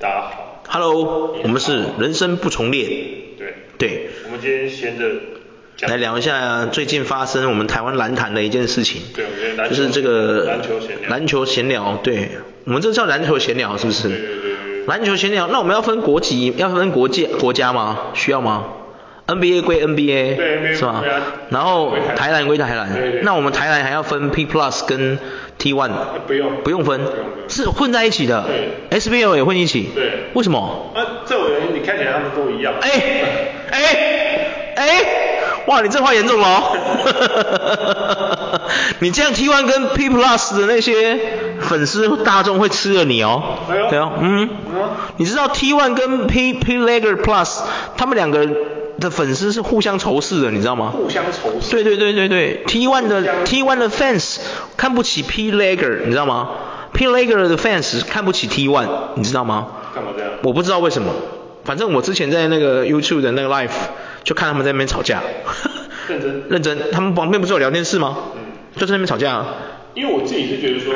[0.00, 2.88] 大家好，Hello，我们是人生不重练。
[3.36, 3.54] 对。
[3.76, 4.08] 对。
[4.24, 5.04] 我们今天闲着
[5.86, 9.02] 来聊一下最近发生我们台湾篮坛的一件事情。
[9.14, 11.10] 对，我觉得篮就是这个篮球闲聊。
[11.10, 12.30] 篮球闲聊，对，
[12.64, 14.08] 我们这叫篮球闲聊是不是？
[14.08, 14.86] 对对对对。
[14.86, 18.06] 篮球闲聊，那我们要分国籍，要分国界国家吗？
[18.14, 18.68] 需要吗
[19.36, 21.02] ？NBA 归 NBA，是吧？
[21.50, 22.92] 然后台篮归台篮。
[22.92, 23.20] 对对。
[23.22, 25.18] 那我们台篮还要分 P Plus 跟
[25.58, 25.90] T One。
[26.26, 26.52] 不用。
[26.64, 27.00] 不用分。
[27.48, 28.44] 是混在一起的。
[28.46, 28.98] 对。
[28.98, 29.90] SBL 也混一起。
[29.94, 30.24] 对。
[30.34, 30.92] 为什么？
[30.94, 32.74] 啊，这种人你看起来他们都一样。
[32.80, 32.90] 哎
[33.70, 33.78] 哎
[34.76, 35.04] 哎！
[35.66, 36.76] 哇，你这话严重了哦。
[39.00, 41.18] 你这样 T One 跟 P Plus 的那些
[41.60, 43.42] 粉丝大众会吃了你哦。
[43.90, 44.48] 对哦，嗯。
[44.74, 44.82] 嗯。
[45.18, 47.60] 你知道 T One 跟 P P Leaguer Plus
[47.96, 48.46] 他们两个
[49.00, 50.90] 的粉丝是互相仇视的，你知道吗？
[50.90, 51.70] 互相仇视。
[51.70, 54.38] 对对对对对，T One 的 T One 的 fans
[54.76, 56.50] 看不起 P Leaguer，你知道吗
[56.92, 59.68] ？P Leaguer 的 fans 看不起 T One，你知道吗？
[59.94, 60.32] 干嘛这样？
[60.42, 61.12] 我不知道为什么，
[61.64, 63.70] 反正我之前在那个 YouTube 的那个 live
[64.22, 65.22] 就看他们在那边吵架。
[66.08, 66.44] 认真。
[66.50, 68.16] 认真，他们旁边不是有聊天室吗？
[68.36, 68.40] 嗯。
[68.76, 69.44] 就在那边吵架。
[69.94, 70.94] 因为我自己是觉得说，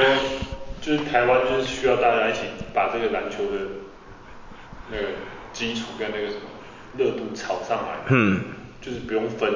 [0.80, 2.41] 就是台湾就是需要大家一起
[2.72, 3.66] 把这个篮球的
[4.92, 5.05] 那个
[5.52, 6.41] 基础跟那个什么
[6.97, 8.05] 热度炒上来。
[8.11, 8.41] 嗯。
[8.81, 9.50] 就是不用分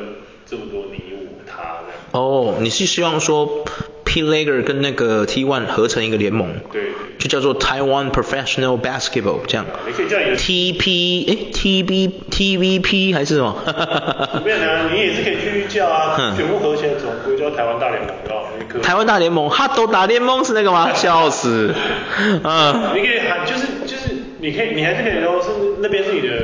[0.46, 1.98] 这么多你我他这样。
[2.12, 3.62] 哦，你是希望说
[4.04, 5.44] P Leaguer 跟那个 T.
[5.44, 6.48] One 合成一个联盟？
[6.72, 6.92] 对对。
[7.18, 9.66] 就叫做 Taiwan Professional Basketball 这样。
[9.86, 13.54] 你可以叫你的 TP 哎 TB TVP 还是什么？
[14.44, 18.82] 没有啊，你也是可以去叫啊，全部合起来总归叫台湾大联盟，对吧？
[18.82, 20.92] 台湾大联盟，哈都打联盟是那个吗？
[20.96, 21.74] 笑死。
[22.18, 22.92] 嗯。
[22.94, 25.48] 你可以喊，就是就是，你可以，你还是可以说是
[25.80, 26.34] 那边是你的。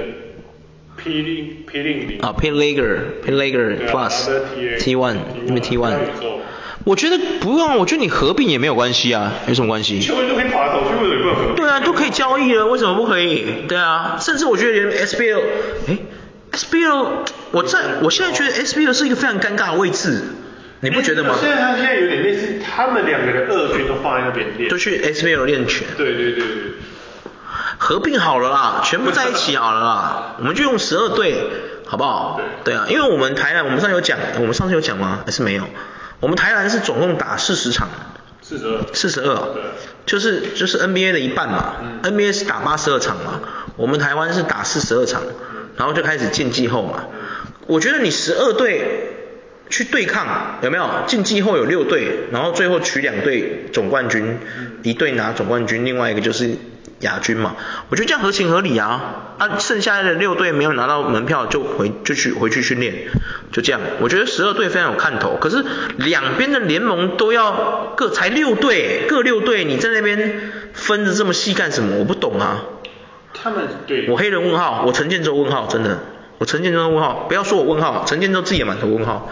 [1.04, 2.18] P 零 P 零零。
[2.20, 4.30] 啊，P Leaguer P Leaguer Plus
[4.78, 5.98] T One，因为 T One，。
[6.84, 10.00] 我觉得不用，我觉得你合并也没有关系啊，有什么关系？
[10.00, 11.56] 球员都可以跑来跑去，为什么不能合并？
[11.56, 13.44] 对啊，都可以交易了，为什么不可以？
[13.68, 15.40] 对啊，甚至我觉得连 SBL，
[15.88, 15.98] 哎
[16.52, 17.08] ，SBL，
[17.52, 20.22] 我在我现在觉得 SBL 是一个非常尴尬的位置，
[20.80, 21.34] 你不觉得吗？
[21.40, 24.68] 现在他现在有点类似，他们两个的二军都放在那边练。
[24.68, 25.86] 都去 SBL 练拳。
[25.96, 26.44] 对对对对。
[27.78, 31.36] 合并好了啦，全部在一起好了啦， 我们就用十二队，
[31.86, 32.40] 好不好？
[32.64, 32.74] 对。
[32.74, 35.20] 啊，因为我们台南，我们上次有讲，我们上次有讲吗？
[35.26, 35.64] 还是没有？
[36.20, 37.88] 我们台南是总共打四十场。
[38.40, 38.80] 四十二。
[38.92, 39.34] 四十二。
[39.54, 39.62] 对。
[40.06, 41.74] 就是就是 NBA 的一半嘛。
[41.82, 42.00] 嗯。
[42.02, 43.40] NBA 是打八十二场嘛，
[43.76, 45.22] 我们台湾是打四十二场，
[45.76, 47.04] 然后就开始进季后嘛。
[47.66, 49.10] 我觉得你十二队
[49.68, 50.88] 去对抗，有没有？
[51.06, 54.38] 进季后有六队，然后最后取两队总冠军，
[54.82, 56.56] 一队拿总冠军，另外一个就是。
[57.04, 57.54] 亚军嘛，
[57.88, 59.20] 我觉得这样合情合理啊。
[59.36, 62.94] 啊，剩下的六队没有拿到门票就回就去回去训练，
[63.50, 63.80] 就这样。
[64.00, 65.36] 我觉得十二队非常有看头。
[65.40, 65.64] 可是
[65.96, 71.96] 两边的联盟都要各才六队，各六队，你在那边分的这么细干什么？
[71.96, 72.62] 我不懂啊。
[73.34, 74.08] 他们对。
[74.08, 75.98] 我黑人问号，我陈建州问号，真的，
[76.38, 79.28] 我陈建州问号，不要说我问号，陈建州自己也满头问号。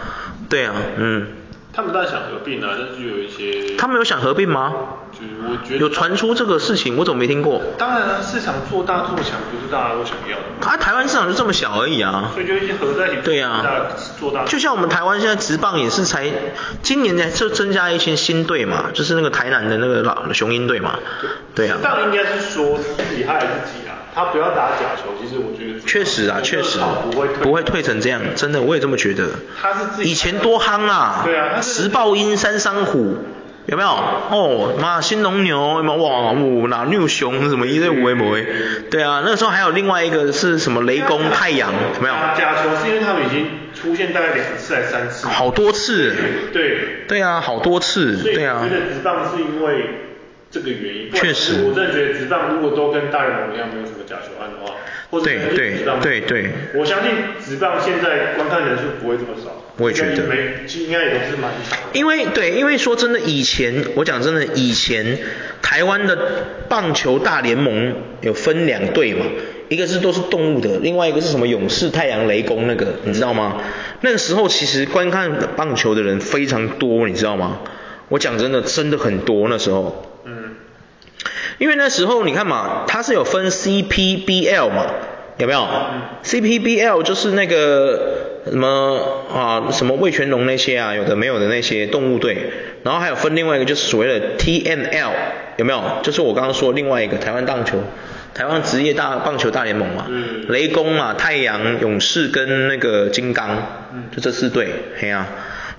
[0.49, 1.27] 对啊，嗯。
[1.75, 3.75] 他们当然想合并啊，但是就有一些。
[3.77, 4.73] 他们有想合并吗？
[5.11, 5.79] 就是我觉得。
[5.79, 7.59] 有传出这个事情，我怎么没听过？
[7.79, 10.67] 当然了，市场做大做强不是大家都想要的。
[10.69, 12.29] 啊，台湾市场就这么小而已啊。
[12.33, 13.21] 所以就一些合在一起。
[13.23, 13.65] 对啊。
[14.19, 14.45] 做大。
[14.45, 16.31] 就像我们台湾现在职棒也是才
[16.83, 20.99] 今年才就增加一些新队嘛，就是那个台南的那个老雄鹰队嘛。
[21.55, 21.79] 对啊。
[21.81, 23.82] 但应该是说自己害自己啊，
[24.13, 25.79] 他不要打假球，其实我觉得。
[25.87, 26.79] 确实啊，确实。
[27.09, 27.43] 不会退。
[27.43, 29.29] 不会退成这样，真的我也这么觉得。
[29.61, 30.11] 他是自己。
[30.11, 31.21] 以前多夯啊。
[31.25, 31.61] 对啊。
[31.61, 32.37] 十报鹰。
[32.43, 33.19] 三商虎
[33.67, 33.89] 有没有？
[33.89, 36.03] 哦，妈，新农牛有没有？
[36.03, 38.45] 哇，五哪六熊什么一堆五维五维？
[38.91, 42.13] 对啊，那个时候还有另外一个是什么雷公太阳有没有？
[42.35, 45.27] 假球是因为他们已经出现大概两次还是三次？
[45.27, 46.13] 好多次。
[46.51, 47.05] 对。
[47.07, 48.17] 对啊，好多次。
[48.23, 48.59] 对啊。
[48.63, 50.12] 我觉得职棒是因为
[50.53, 51.11] 这个原因。
[51.11, 51.63] 确实。
[51.67, 54.75] 我真的觉得职棒如果都跟大联盟一样没有什么假球案的话，
[55.09, 56.51] 或者对对对对。
[56.75, 57.11] 我相信
[57.43, 59.59] 职棒现在观看人数不会这么少。
[59.77, 61.75] 我也觉得，应该也都是蛮少。
[61.93, 65.17] 因为对，因为说真的，以前我讲真的，以前
[65.63, 66.15] 台湾的
[66.69, 69.25] 棒球大联盟有分两队嘛，
[69.69, 73.63] 一个是都是动物的，另外一个是什么勇士、太阳、雷公那个，你知道吗？
[74.01, 77.61] 那个时候其实观看棒球的人非常多，你知道吗？
[78.13, 80.21] 我讲真的，真的很多那时候。
[80.25, 80.53] 嗯。
[81.57, 84.85] 因为那时候你看嘛，它是有分 CPBL 嘛，
[85.39, 85.61] 有没有？
[85.61, 86.01] 嗯。
[86.23, 88.29] CPBL 就是那个。
[88.45, 89.71] 什么啊？
[89.71, 90.93] 什么魏全龙那些啊？
[90.93, 92.37] 有的没有的那些动物队，
[92.83, 95.11] 然后还有分另外一个就是所谓的 TML，
[95.57, 95.81] 有没有？
[96.03, 97.79] 就是我刚刚说另外一个台湾棒球，
[98.35, 100.05] 台湾职业大棒球大联盟嘛。
[100.09, 100.45] 嗯。
[100.49, 103.57] 雷公嘛，太阳、勇士跟那个金刚，
[103.93, 104.67] 嗯，就这四队，
[104.99, 105.25] 嘿啊。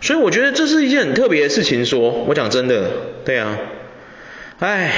[0.04, 2.90] 所以我觉得这是一件很特别的事情说，说我讲真的，
[3.24, 3.56] 对啊。
[4.58, 4.92] 唉，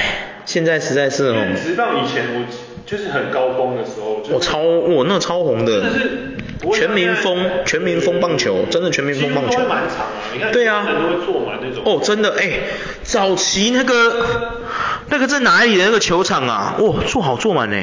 [0.45, 1.45] 现在实在是哦。
[1.55, 2.45] 直到以前我
[2.85, 5.81] 就是很高峰的时候，我超我那超红的。
[6.73, 9.59] 全民疯，全民疯棒球，真的全民疯棒球。
[9.59, 10.51] 蛮长啊，你看。
[10.51, 10.85] 对啊。
[10.85, 11.83] 人都会坐满那种。
[11.85, 12.59] 哦，真的哎，
[13.03, 14.51] 早期那个
[15.09, 16.75] 那个在哪里的那个球场啊？
[16.79, 17.77] 哇，坐好坐满呢。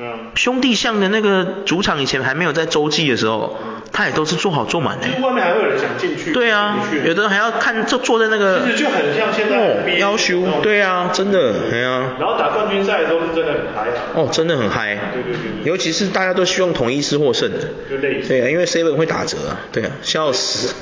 [0.00, 0.30] 嗯。
[0.34, 3.56] 兄弟象的那个主场以前还没有在洲际的时候，
[3.92, 5.06] 他也都是做好做满的。
[5.22, 6.32] 外面还会有人想进去。
[6.32, 8.62] 对啊，有的人还要看，就坐在那个。
[8.64, 9.94] 其实就很像现在。
[9.98, 10.42] 要求。
[10.62, 12.16] 对啊，真的，对啊。
[12.18, 14.02] 然后打冠军赛的时候是真的很嗨啊。
[14.14, 14.96] 哦，真的很嗨。
[15.12, 15.64] 对对对。
[15.64, 17.50] 尤其是大家都希望统一是获胜。
[17.90, 18.28] 就类似。
[18.28, 20.74] 对啊，因为 seven 会打折啊，对啊，笑死。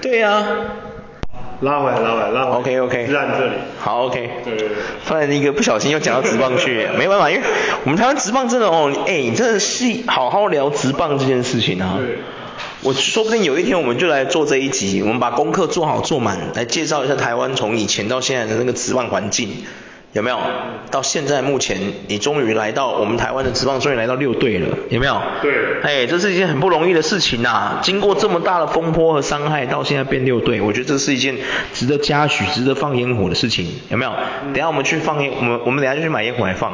[0.00, 0.46] 对 啊。
[1.60, 2.56] 拉回来，拉回来，拉回来。
[2.58, 3.06] OK OK。
[3.06, 3.52] 自然这里。
[3.78, 4.30] 好 OK。
[4.44, 4.76] 对对对。
[5.06, 7.42] 突然一个不小心又讲到职棒去，没办法，因为
[7.84, 11.96] 我们台湾职棒真的哦，哎，你真的是好好聊职棒这件事情啊。
[11.98, 12.18] 对。
[12.82, 19.64] 我说不定有一天我们就来做这一集，我们把功课做好做满，来介绍一下台湾从以前到现在的那个职棒环境。
[20.16, 20.38] 有没有？
[20.90, 21.78] 到现在目前，
[22.08, 25.20] 你终于来到我们台湾的职棒，终于来到六队了，有没有？
[25.42, 25.52] 对。
[25.82, 27.80] 哎，这是一件很不容易的事情呐、啊。
[27.82, 31.36] 经过这么大的风波和伤害，到现在变六队，我觉得这是一件
[31.74, 34.12] 值得嘉许、值得放烟火的事情，有没有？
[34.46, 36.72] 嗯、等下我们去放烟，我们我们等下就去买烟火来放。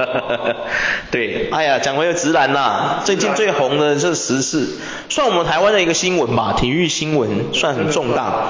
[1.10, 4.68] 对，哎呀，讲回了职篮呐，最近最红的这时事，
[5.08, 8.48] 算我们台湾的一个新闻吧，体育新闻算很重大，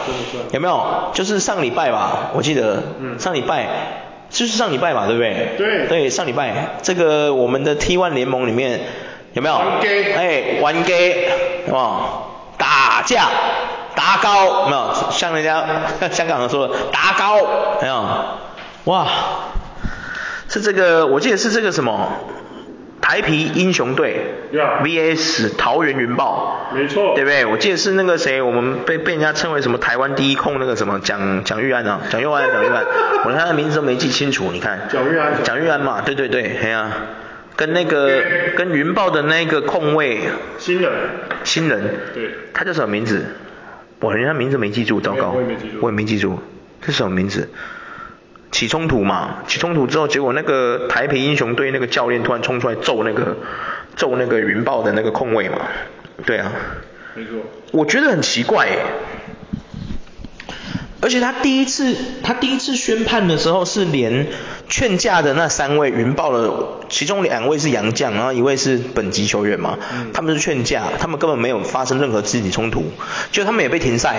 [0.50, 1.10] 有没有？
[1.14, 3.83] 就是上礼拜吧，我记得，嗯、上礼拜。
[4.34, 5.54] 就是上礼拜嘛，对不对？
[5.56, 5.86] 对。
[5.86, 6.52] 对，上礼拜
[6.82, 8.80] 这个我们的 T1 联盟里面
[9.32, 9.54] 有没有？
[9.54, 10.12] 玩 gay。
[10.12, 11.28] 哎，玩 gay，
[11.68, 12.00] 有没有？
[12.58, 13.28] 打架，
[13.94, 14.92] 打高，有没有？
[15.12, 15.64] 像人家
[16.10, 17.36] 香港人说的，打高，
[17.80, 18.04] 没有？
[18.86, 19.06] 哇，
[20.48, 22.08] 是这个，我记得是这个什么？
[23.00, 24.20] 台啤英雄队
[24.82, 27.44] VS 桃园云豹，没错，对不对？
[27.44, 32.84] 我记得是那个谁，我们被被人家称为什么台湾第一控那个什么蒋蒋玉安啊，蒋玉安，蒋玉安，
[33.24, 34.88] 我连他的名字都没记清楚，你看。
[34.90, 35.42] 蒋玉安。
[35.42, 36.90] 蒋玉安嘛，对对对，哎呀，
[37.56, 38.22] 跟那个
[38.56, 40.20] 跟云豹的那个控卫。
[40.58, 40.90] 新人。
[41.44, 41.82] 新人。
[42.14, 42.30] 对。
[42.54, 43.26] 他叫什么名字？
[44.00, 45.30] 我连他名字没记住，糟糕。
[45.30, 45.78] 我也没记住。
[45.80, 46.38] 我也没记住，
[46.80, 47.48] 这是什么名字？
[48.54, 53.36] 起冲突嘛，起冲突之后，结果那个台北英雄队那个教练突然冲出来揍那个
[53.96, 55.58] 揍那个云豹的那个控卫嘛，
[56.24, 56.52] 对啊，
[57.14, 57.32] 没错，
[57.72, 58.78] 我觉得很奇怪耶，
[61.00, 64.28] 而且他第一次他第一次宣判的时候是连
[64.68, 66.52] 劝架的那三位云豹的，
[66.88, 72.84] 其中两位是洋将，然后一位是本级球员嘛，嗯、他们是劝架，他们根本没有发生任何肢体冲突，
[73.32, 74.14] 就他们也被停赛。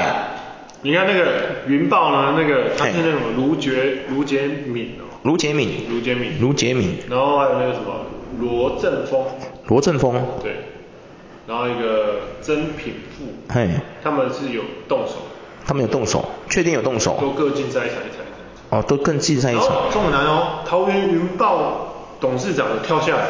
[0.82, 8.06] 你看那个云豹呢，那个他是那种卢杰卢杰敏哦，卢杰敏，卢杰敏，卢杰敏，然后还有那个什么
[8.40, 9.26] 罗振峰，
[9.68, 10.14] 罗振峰，
[10.44, 10.58] 对，
[11.48, 13.68] 然后一个曾品富，嘿，
[14.04, 15.14] 他们是有动手，
[15.66, 23.26] 他们有动手，确定有动手，都各竞赛一场一场一场，哦，都更竞赛一场，这么难哦，桃园云豹董事长跳下来，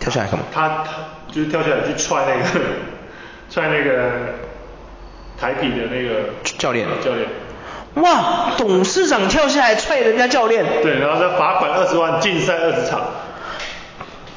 [0.00, 0.46] 跳下来干嘛？
[0.50, 0.92] 他他
[1.30, 2.60] 就是跳下来去踹那个
[3.50, 4.43] 踹那个。
[5.40, 7.26] 台啤的那个教练，教练，
[7.94, 13.00] 哇，董事长跳下来踹人家教练，对，然后再罚款二十万，禁赛二十场，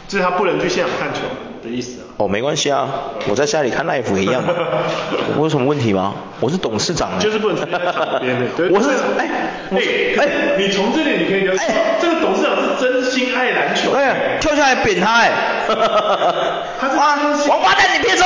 [0.08, 1.22] 就是他不能去现场看球
[1.64, 2.04] 的意思啊。
[2.18, 2.88] 哦，没关系啊，
[3.30, 4.44] 我在家里看 live 也一样，
[5.38, 6.16] 我有什么问题吗？
[6.40, 9.30] 我是董事长，就是不能在场边的， 我是，哎，
[9.72, 9.78] 哎，
[10.20, 10.28] 哎，
[10.58, 11.66] 你从这里你可以了解，
[12.02, 15.32] 这个董事长是真心爱篮球，哎，跳下来扁他，哎，
[16.80, 16.96] 他是
[17.50, 18.26] 王八蛋，你别走。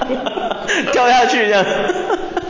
[0.92, 1.64] 掉下去这样，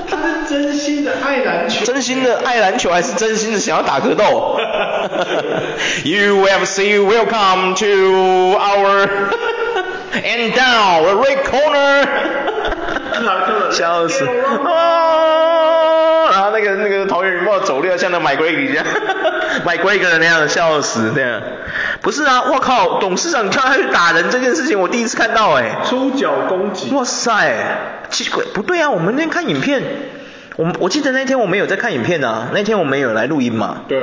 [0.09, 4.59] 他是真心的爱篮球，真心的爱篮球还是真心的想要打格斗？
[6.05, 9.09] You MC welcome to our
[10.15, 12.07] and down the red corner，
[13.73, 14.25] 笑死。
[14.26, 14.31] 啊
[16.33, 18.85] 然后那个那个桃园云豹走路像那麦奎格一样，
[19.65, 21.41] 麦奎格那样的笑死这样。
[22.02, 25.78] 不是啊，我靠，董事长跳下去打人这件事情我第一次看到哎。
[25.85, 26.95] 出脚攻击。
[26.95, 27.54] 哇塞，
[28.11, 29.83] 奇怪，不对啊，我们那天看影片，
[30.56, 33.83] 我我记得那天我们有在看影片啊，那天我们有来录音嘛。
[33.88, 34.00] 对。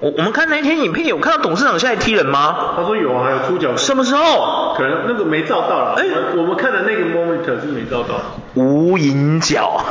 [0.00, 2.74] 我我们看那天影片有看到董事长下来踢人吗？
[2.76, 3.74] 他说有啊，还有出脚。
[3.76, 4.74] 什么时候？
[4.76, 5.94] 可能那个没照到了。
[5.96, 6.04] 哎，
[6.36, 8.20] 我们看的那个 moment 是没照到。
[8.54, 9.80] 无影脚。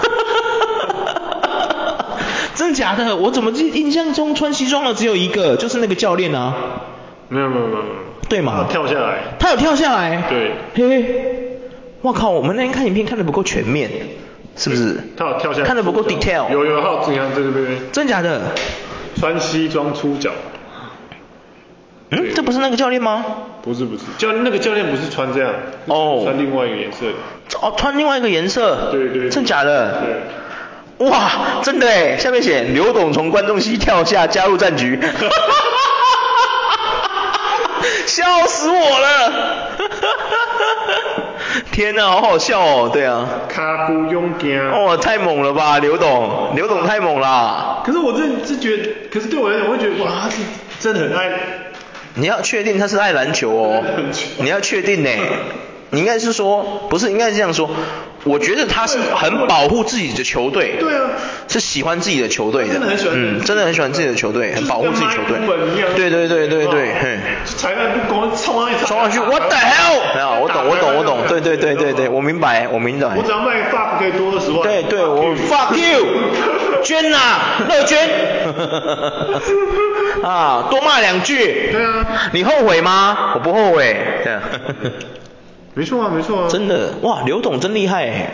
[2.53, 3.15] 真的假的？
[3.15, 6.53] 我怎么记印象中穿西装的只有一个，就是那个教练啊。
[7.29, 7.84] 没有没有没有。
[8.29, 8.65] 对嘛？
[8.65, 9.17] 他跳下来。
[9.39, 10.24] 他有跳下来。
[10.29, 10.51] 对。
[10.75, 11.58] 嘿，
[12.01, 13.89] 我靠，我们那天看影片看的不够全面，
[14.55, 14.98] 是不是？
[15.15, 15.65] 他有跳下来。
[15.65, 16.51] 看的不够 detail。
[16.51, 17.77] 有有，好，你看这个这边。
[17.91, 18.41] 真假的？
[19.20, 20.32] 穿西装出脚。
[22.12, 23.25] 嗯，这不是那个教练吗？
[23.63, 25.53] 不是不是，教那个教练不是穿这样。
[25.86, 26.22] 哦。
[26.24, 27.05] 穿另外一个颜色。
[27.62, 28.89] 哦，穿另外一个颜色。
[28.91, 29.29] 对对。
[29.29, 30.01] 真假的？
[30.01, 31.08] 对。
[31.10, 34.98] 哇，真的哎，下面写刘董从观众席跳下加入战局，
[38.15, 39.34] 笑死我了，
[41.74, 47.81] 天哪，好好笑哦，对啊，卡布勇敢，哦，太猛了吧，刘董，刘董太猛啦。
[47.86, 50.38] 可是我真的是觉得，可是对我来讲，我会觉得哇，他是
[50.79, 51.29] 真的很爱。
[52.13, 53.84] 你要确定他是爱篮球哦，
[54.38, 55.10] 你要确定呢。
[55.89, 57.69] 你应该是说，不是应该是这样说，
[58.25, 61.12] 我觉得他是很保护自己的球队，对啊，
[61.48, 65.38] 是喜欢自己的球队的，真的很喜欢，嗯，真的很喜欢自己的球队，很保护自己球队，
[65.96, 70.01] 对对对对对，嘿，裁判不光，冲上去，冲上去，What the hell？
[70.15, 73.15] 没有，我懂我懂我懂，对对对对对，我明白我明白。
[73.15, 74.63] 我只要卖 fuck 可以多二十万。
[74.63, 76.05] 对对，我 fuck you，
[76.84, 77.17] 捐呐，
[77.70, 78.10] 乐捐，
[80.24, 81.70] 啊，多骂两句。
[81.72, 82.05] 对啊。
[82.32, 83.34] 你后悔吗？
[83.36, 83.96] 我不后悔。
[84.24, 84.41] 对啊。
[85.75, 86.48] 没错啊，没错啊。
[86.50, 88.34] 真的，哇，刘董真厉害哎。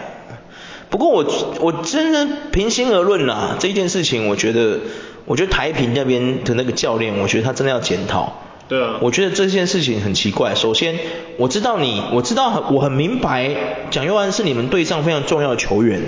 [0.90, 1.26] 不过我
[1.60, 4.80] 我真的平心而论啊，这件事情我觉得，
[5.26, 8.42] 我觉得台平那边的那个教练，我觉得他真的要检讨。
[8.68, 8.98] 对啊。
[9.02, 10.54] 我觉得这件事情很奇怪。
[10.54, 11.00] 首先，
[11.38, 13.56] 我知道你，我知道我很明白，
[13.90, 16.02] 蒋佑安是你们队上非常重要的球员。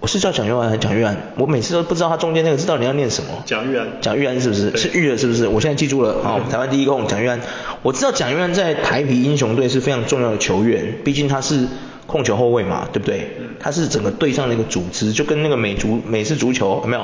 [0.00, 1.16] 我是叫蒋玉安还是蒋玉安？
[1.36, 3.30] 我每次都不知道他中间那个字到底要念什么。
[3.44, 3.86] 蒋玉安。
[4.00, 4.76] 蒋玉安是不是？
[4.76, 5.48] 是玉的，是不是？
[5.48, 6.22] 我现在记住了。
[6.22, 7.40] 好，台湾第一控蒋玉安。
[7.82, 11.66] 我知道蒋玉安在台啤英雄队是非常重要的球员，毕竟他是
[12.06, 13.28] 控球后卫嘛，对不对？
[13.58, 17.02] 他是整个队上的一个组织，就跟那个美足美式足球有没有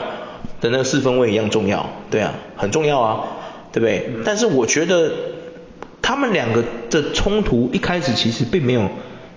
[0.60, 1.90] 的那个四分卫一样重要。
[2.12, 3.24] 对啊，很重要啊，
[3.72, 4.08] 对不对？
[4.24, 5.10] 但是我觉得
[6.00, 8.88] 他们两个的冲突一开始其实并没有。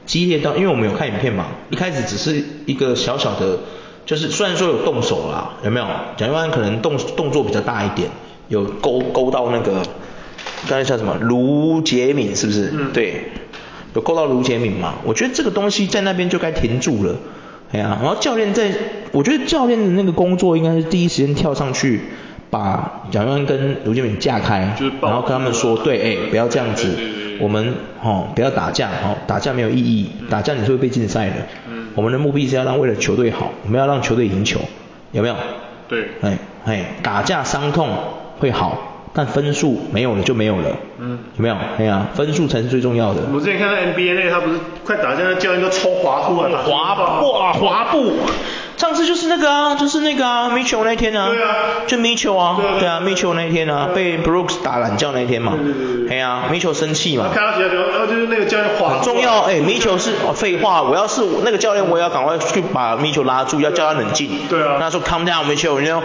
[0.08, 3.60] 激烈到，因为我们有看影片嘛，一开始只是一个小小的，
[4.06, 5.86] 就是虽然说有动手啦，有没有？
[6.18, 8.10] 蒋淯安可能动动作比较大一点，
[8.48, 9.84] 有勾勾到那个，
[10.68, 11.16] 刚才叫什么？
[11.22, 12.72] 卢杰敏是不是？
[12.74, 12.92] 嗯。
[12.94, 13.26] 对，
[13.94, 14.96] 有勾到卢杰敏嘛？
[15.04, 17.16] 我觉得这个东西在那边就该停住了，
[17.74, 18.72] 哎呀，然后教练在，
[19.12, 22.02] 我觉得教练的那个工作应该是第一时间跳上去。
[22.50, 26.98] 把蒋玉安跟卢建敏架开，然后跟他们说，对，哎，不要这样子，
[27.40, 31.36] 我们哦不要打架，哦打架没有意义，打架你是会被禁赛的。
[31.70, 34.60] 嗯我们的目的是要让为了球队好，我们要让球队赢球，
[35.12, 35.36] 有没有？
[35.88, 36.10] 对。
[36.22, 37.90] 哎哎，打架伤痛
[38.40, 38.78] 会好，
[39.14, 40.70] 但分数没有了就没有了。
[41.00, 41.18] 嗯。
[41.38, 41.56] 有没有？
[41.80, 43.22] 哎呀，分数才是最重要的。
[43.34, 48.14] 我之前看到 NBA 那个，他不是快打架，那教练都抽滑步啊，滑步哇，滑步。
[48.78, 51.56] 上次就是那个啊，就是那个啊，Mitchell 那天啊，对啊，
[51.88, 55.54] 就 Mitchell 啊，对啊，Mitchell 那天啊，被 Brooks 打懒觉那天嘛，
[56.08, 66.02] 对啊，Mitchell 生气嘛，看到其他球，然后就是那个教练滑，很重要，哎，Mitchell 是哦，废话，我要是那个教练，我也要赶快去把 Mitchell 拉住，要叫他冷静，对啊，他说 Calm down，Mitchell，you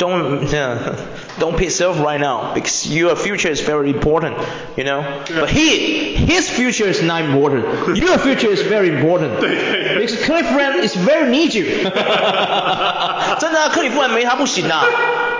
[0.00, 6.14] know，yeah，yeah，doesn't matter，yeah，don't yeah，don't piss off right now because your future is very important，you know，but he
[6.14, 10.06] his future is not important，your future is very important，对对。
[10.06, 11.66] 克利夫兰 is very need you，
[13.38, 14.84] 真的啊，克利夫兰没他不行啊，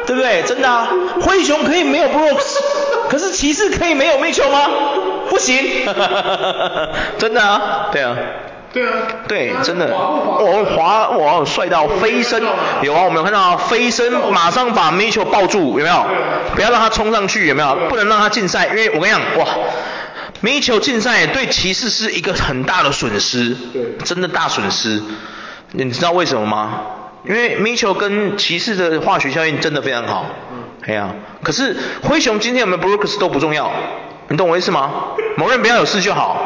[0.07, 0.43] 对不对？
[0.43, 0.89] 真的啊，
[1.21, 2.59] 灰熊可以没有 Brooks，
[3.09, 4.69] 可是骑士可以没有 Mitchell 吗？
[5.29, 5.57] 不行，
[7.19, 8.17] 真的啊，对啊，
[8.74, 8.92] 对啊，
[9.28, 12.42] 对，真的，我滑哇帅到飞身，
[12.82, 16.06] 有啊，我们有看到飞身马上把 Mitchell 抱住，有没有？
[16.56, 17.76] 不要让他冲上去，有没有？
[17.90, 19.46] 不能让他禁赛，因为我跟你讲，哇。
[20.40, 25.02] 米球禁赛对骑士是一个很大的损失，对，真的大损失。
[25.74, 26.82] 你知道为什么吗？
[27.26, 30.26] 因为米球跟骑士的化学效应真的非常好。
[30.52, 31.10] 嗯，哎呀，
[31.44, 33.72] 可是灰熊今天有没有 Brooks 都不重要，
[34.30, 34.92] 你懂我意思吗？
[35.38, 36.38] 某人不要有事就好。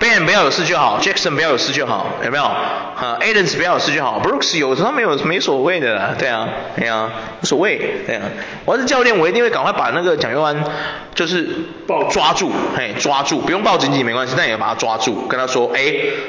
[0.00, 2.42] Ben 不要有事就好，Jackson 不要有事就好，有没有？
[2.44, 7.10] 哈，Adams 不要有事就好，Brooks 有他没有没所谓的啦，对啊，对啊，
[7.42, 8.22] 无所谓，对啊。
[8.64, 10.64] 我要是教练，我一定会赶快把那个蒋淯安
[11.14, 11.48] 就是
[11.86, 15.80] 抱抓住，嘿，抓住，不用抱紧紧没关系，但也要把他抓住，跟他说，哎，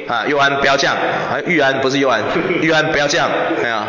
[0.07, 2.21] 啊，淯安不要这样，啊，玉安不是淯安，
[2.61, 3.29] 玉安不要这样，
[3.61, 3.87] 对啊。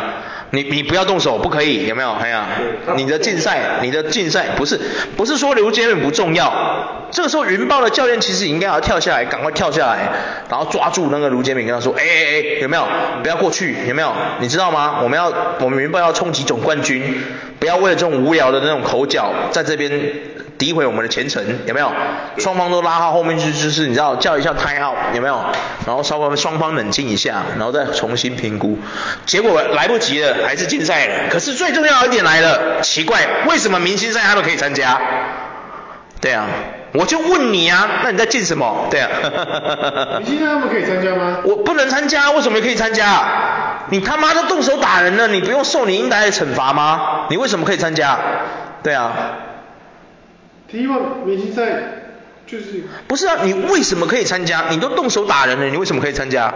[0.51, 2.11] 你你不要动手，不可以，有没有？
[2.13, 2.47] 哎呀，
[2.95, 4.79] 你的竞赛，你的竞赛不是
[5.15, 10.09] 不是说刘杰敏不重要，这个时候云豹的教练其实应该要跳下来，赶快跳下来，
[10.49, 12.87] 然后抓住那个卢杰敏，跟他说，哎哎哎，有没有？
[13.21, 14.13] 不要过去，有没有？
[14.39, 14.99] 你知道吗？
[15.03, 17.21] 我们要我们云豹要冲击总冠军，
[17.59, 19.91] 不要为了这种无聊的那种口角，在这边。
[20.57, 21.91] 诋毁我们的前程，有没有？
[22.37, 25.39] 双方都拉到后面去，就是你知道叫一下 time out，有没有？
[25.85, 28.77] 然后稍微双方冷静一下，然后再重新评估。
[29.25, 31.29] 结果来不及了，还是禁赛了。
[31.31, 34.99] 可是最重要一点来了，奇怪，为什么明星赛他都可以参加？
[36.19, 36.47] 对啊，
[36.93, 38.87] 我就问你啊，那你在禁什么？
[38.89, 39.09] 对啊。
[40.17, 41.37] 明星赛他们可以参加吗？
[41.43, 43.23] 我不能参加，为什么可以参加？
[43.89, 47.27] 你他妈都动手打人了，你不用受你应该的惩罚吗？
[47.29, 48.17] 你为什么可以参加？
[48.81, 49.13] 对啊。
[50.69, 51.63] 第一棒明星赛
[52.45, 54.69] 就是不是啊，你为什么可以参加？
[54.69, 56.53] 你都动手打人了，你为什么可以参加？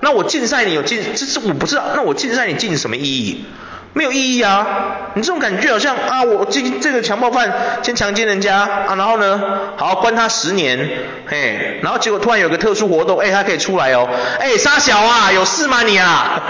[0.00, 1.92] 那我禁赛你有禁，这是我不知道。
[1.94, 3.44] 那我禁赛你禁什么意义？
[3.94, 5.12] 没有意义啊！
[5.14, 9.40] 你这种感觉好像啊，我这这个强暴犯先强奸人家啊，然后呢，
[9.76, 10.90] 好关他十年，
[11.26, 14.08] 嘿，然后结果突然有个特殊活动，哎，他可以出来哦，
[14.40, 16.42] 哎，沙小啊，有事吗你啊？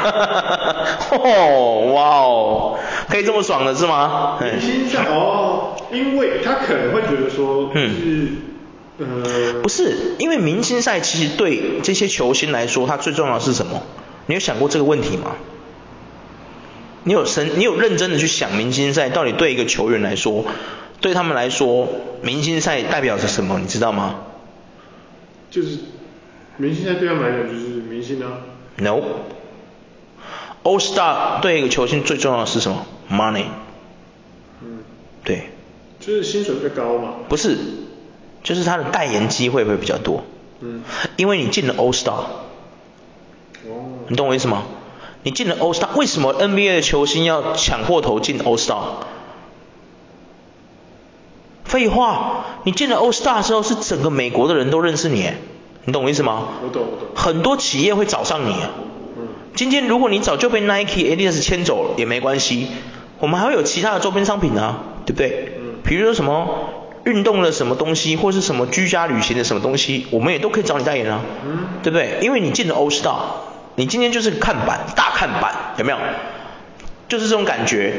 [1.12, 2.78] 哦，哇哦，
[3.10, 4.38] 可以这么爽的是吗？
[4.40, 8.38] 明星赛哦，因为他可能会觉得说，嗯，
[8.98, 13.82] 呃，不是，因为明星赛其实对这些球星来说，他最重要的是什么？
[14.24, 15.32] 你有想过这个问题吗？
[17.04, 20.44] 你有深，你有认真的去想明星赛到底对一个球员来说，
[21.00, 21.88] 对他们来说，
[22.22, 23.60] 明星赛代表着什么？
[23.60, 24.16] 你知道吗？
[25.50, 25.78] 就是
[26.56, 28.38] 明星赛对他们来讲就是明星啊。
[28.76, 33.44] No，All Star 对一个球星最重要的是什么？Money。
[34.62, 34.78] 嗯。
[35.22, 35.50] 对。
[36.00, 37.14] 就是薪水会高嘛？
[37.28, 37.56] 不是，
[38.42, 40.24] 就是他的代言机会会比较多。
[40.60, 40.82] 嗯。
[41.16, 42.24] 因为你进了 All Star。
[43.66, 44.00] 哦。
[44.08, 44.64] 你懂我意思吗？
[45.24, 48.82] 你进了 All Star，为什么 NBA 的球星要抢破头进 All Star？
[51.64, 55.28] 废话，你进了 All Star 之后，是整个美国的人都认识你，
[55.86, 56.48] 你懂我意思吗？
[56.62, 57.08] 我懂，我懂。
[57.16, 58.54] 很多企业会找上你。
[59.16, 59.26] 嗯。
[59.56, 62.68] 今天如果你早就被 Nike、Adidas 签走了也没关系，
[63.18, 65.54] 我们还会有其他的周边商品啊，对不对？
[65.58, 65.76] 嗯。
[65.82, 66.68] 比如说什么
[67.04, 71.58] 运动的什么东西，或是什么居家旅行的什么东西，我们也都可以找你代言啊，嗯。
[71.82, 72.18] 对不对？
[72.20, 73.16] 因为你进了 All Star。
[73.76, 75.98] 你今天就是看板，大看板，有没有？
[77.08, 77.92] 就是这种感觉。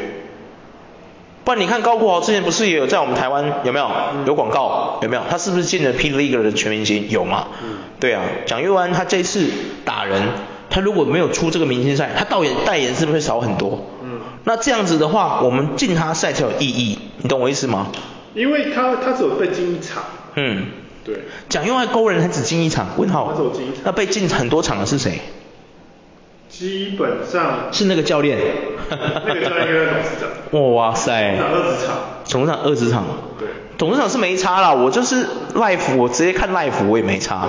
[1.44, 3.88] 不然你看高国豪之前不是也有在我们台湾有没有？
[4.25, 5.22] 有广告有没有？
[5.29, 7.08] 他是不是进了 P League 的全明星？
[7.10, 7.48] 有吗？
[7.63, 7.77] 嗯。
[8.00, 9.48] 对啊，蒋玉安他这次
[9.86, 10.24] 打人，
[10.72, 13.86] 他如果没有出这个明星赛，他代言代言是不是会少很多？
[14.03, 14.22] 嗯。
[14.44, 17.88] 那这样子的话，我们进他赛才有意义，你懂我意思吗？
[18.34, 20.03] 因为他他只有被进一场。
[20.34, 20.65] 嗯。
[21.03, 21.15] 对。
[21.48, 22.88] 蒋玉安勾人他只进一场？
[22.98, 23.32] 问号。
[23.32, 23.82] 他只有进一场。
[23.84, 25.22] 那被禁很多场的是谁？
[26.58, 28.38] 基本上是那个教练，
[28.90, 30.10] 那个教练应该是董事
[30.52, 30.74] 长。
[30.74, 31.98] 哇塞，二十场，
[32.30, 33.04] 董事长二十场，
[33.38, 33.48] 对，
[33.78, 37.46] 董事长是没差啦，我就是 live，我直接看 live，我也没差。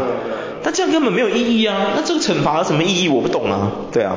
[0.61, 3.09] 但这样根本没有意义啊，那这个惩罚有什么意义？
[3.09, 4.17] 我不懂啊，对啊，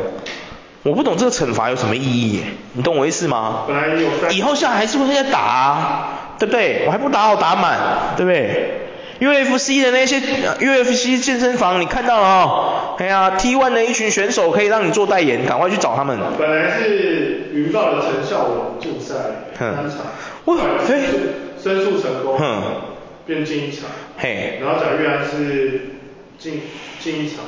[0.82, 2.42] 我不懂这个惩罚有什么意义，
[2.74, 3.66] 你懂我意思吗？
[3.68, 4.32] 本来有。
[4.32, 6.86] 以后下来还是会再打啊，对不对？
[6.88, 7.78] 我还不打好打满，
[8.18, 8.89] 对不对
[9.20, 16.18] ？UFC 的那些 UFC 健身房，你看到了哦，哎呀，T1 的一群选手可以让你做代言，赶快去找他们。
[16.38, 19.16] 本来是云豹的陈孝文竞赛
[19.58, 20.06] 三场，
[20.46, 21.00] 哇，嘿，
[21.62, 22.64] 申诉成功，哼，
[23.26, 25.82] 变进一场，嘿，然后蒋玉安是
[26.38, 26.62] 进
[27.00, 27.40] 进一场，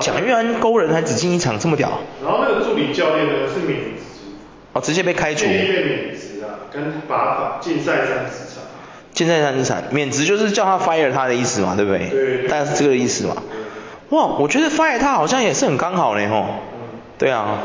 [0.00, 2.00] 蒋玉安勾人还只进一场，这么屌。
[2.22, 4.02] 然后那个助理教练呢是免职，
[4.72, 5.46] 哦，直接被开除。
[5.46, 8.26] 被免职啊，跟罚款禁赛三。
[9.20, 12.08] 现在他是产免职，就是叫他 fire 他的意思嘛，对不对？
[12.08, 12.48] 对。
[12.48, 13.36] 大概是这个意思嘛。
[14.08, 16.46] 哇，我觉得 fire 他好像也是很刚好呢吼。
[16.72, 16.98] 嗯。
[17.18, 17.58] 对啊。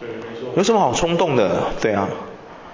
[0.00, 0.50] 对，没错。
[0.56, 1.70] 有什么好冲动的？
[1.80, 2.08] 对啊。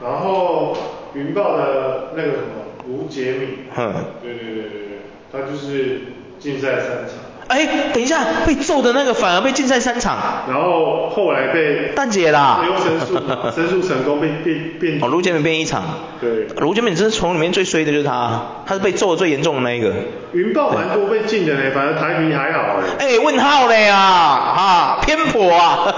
[0.03, 0.75] 然后
[1.13, 3.49] 云豹的那个什么吴杰敏。
[3.77, 3.93] 嗯。
[4.23, 4.99] 对对对对对，
[5.31, 6.01] 他就是
[6.39, 7.21] 禁赛三场。
[7.49, 10.17] 哎，等一下，被揍的那个反而被禁赛三场。
[10.49, 12.65] 然后后来被蛋姐啦。
[12.67, 13.15] 又申诉，
[13.55, 14.99] 申诉成功被变变。
[15.03, 15.83] 哦，卢杰敏变一场。
[16.21, 16.47] 对。
[16.59, 19.93] 卢杰敏真是从里面最衰的就是他，他是被揍的最严重的那一个。
[20.33, 23.07] 云豹蛮多被禁的嘞，反正台啤还好哎。
[23.07, 25.95] 哎，问号嘞啊，啊，偏颇啊。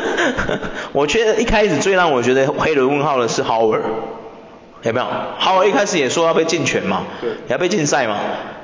[0.92, 3.80] 我觉得一开始最让我觉得黑人问号的是 Howard，
[4.82, 5.06] 有没有
[5.40, 8.16] ？Howard 一开始也说要被禁权嘛，对，也要被禁赛嘛。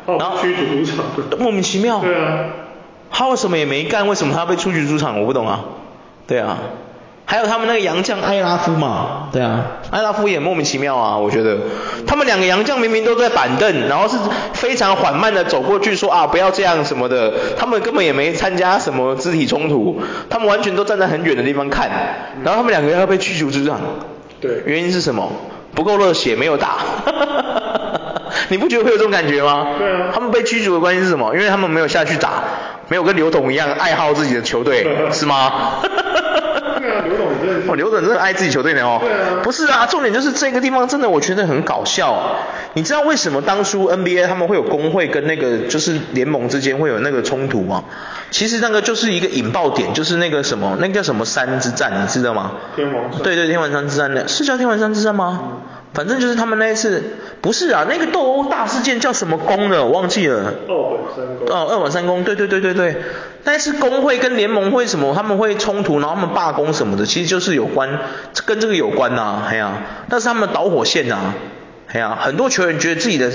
[0.07, 1.05] 然后驱逐出场，
[1.39, 2.01] 莫名其妙。
[2.01, 2.45] 对啊，
[3.11, 4.07] 他为什么也没干？
[4.07, 5.21] 为什么他要被出局出场？
[5.21, 5.65] 我不懂啊。
[6.27, 6.59] 对啊，
[7.25, 11.59] 还有他们那个洋将埃拉夫嘛，对啊，埃拉夫也莫名其妙啊，我觉得。
[12.07, 14.17] 他们两个洋将明明都在板凳，然后是
[14.53, 21.91] 非常缓慢的走过去说啊不要这样什么的，他们根本也没参加什么肢体冲突，他们完全都站在很远的地方看，
[22.45, 23.81] 然后他们两个要被驱逐出场。
[24.41, 24.63] 对。
[24.67, 25.31] 原因是什么？
[25.75, 26.79] 不够热血，没有打。
[28.51, 29.67] 你不觉得会有这种感觉吗？
[29.79, 30.11] 对啊。
[30.13, 31.35] 他们被驱逐的关系是什么？
[31.35, 32.43] 因为他们没有下去打，
[32.89, 35.81] 没有跟刘董一样爱好自己的球队， 是吗？
[36.79, 37.71] 对啊，刘董真的是。
[37.71, 38.99] 哦，刘董真的爱自己球队的哦。
[39.03, 39.41] 对啊。
[39.43, 42.37] 不是啊，重点就是这个地方真的我觉得很搞笑。
[42.75, 47.83] 你知道为什么当初 NBA 他们会有工会跟那个就是联盟之间会有那个冲突吗？
[48.31, 52.53] 其实那个就是一个引爆点，就是那个什么，那个叫什么山之战，你知道吗？
[52.77, 53.23] 天王山。
[53.23, 55.41] 对对，天王山之战的，是叫天王山之战吗？
[55.43, 55.61] 嗯。
[55.97, 57.03] 反正就是他们那一次，
[57.41, 60.53] 不是啊，那个斗殴大事件叫什么宫的，我忘记了。
[60.69, 61.49] 二本三宫。
[61.49, 62.97] 哦，二本三宫，对对对对对。
[63.45, 67.89] 那是工会跟联盟会什么，他们会冲突，然后他们罢工什么的，其实就是有关，
[68.45, 71.35] 跟这个有关呐、啊，哎呀、啊，那是他们的导火线呐、啊，
[71.91, 73.33] 哎呀、啊，很多球员觉得自己的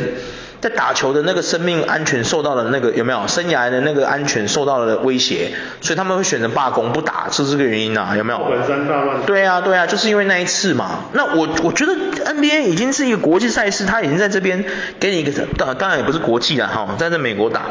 [0.62, 8.40] 在打球的那个生命安全受到了那个有没有生涯的那个安全受到了威胁，所以他们会选择罢工不打，是这个原因啊，有没有？
[8.48, 9.26] 本身大乱。
[9.26, 11.06] 对啊对啊，就是因为那一次嘛。
[11.14, 14.64] 那我我觉得 NBA 已经是一个国际赛事，它已经在这边
[15.00, 17.64] 给你一个当当然也不是国际了哈，在这美国打，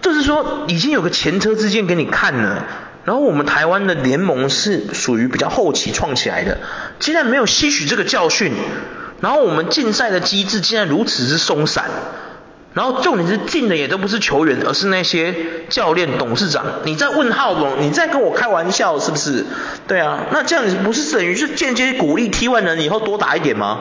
[0.00, 2.64] 就是说已经有个前车之鉴给你看了。
[3.04, 6.58] 然后我们台湾的联盟是属于比较后期创起来的，
[6.98, 8.52] 竟然没有吸取这个教训，
[9.20, 11.84] 然后我们竞赛的机制竟然如此之松散。
[12.78, 15.34] 然后重点是进的也都不是球员，而是那些
[15.68, 16.64] 教练、董事长。
[16.84, 17.66] 你在问号不？
[17.80, 19.44] 你在跟我开玩笑是不是？
[19.88, 23.78] 对啊，那这样子不是等于是间接鼓励 T1 人以后多打一点吗？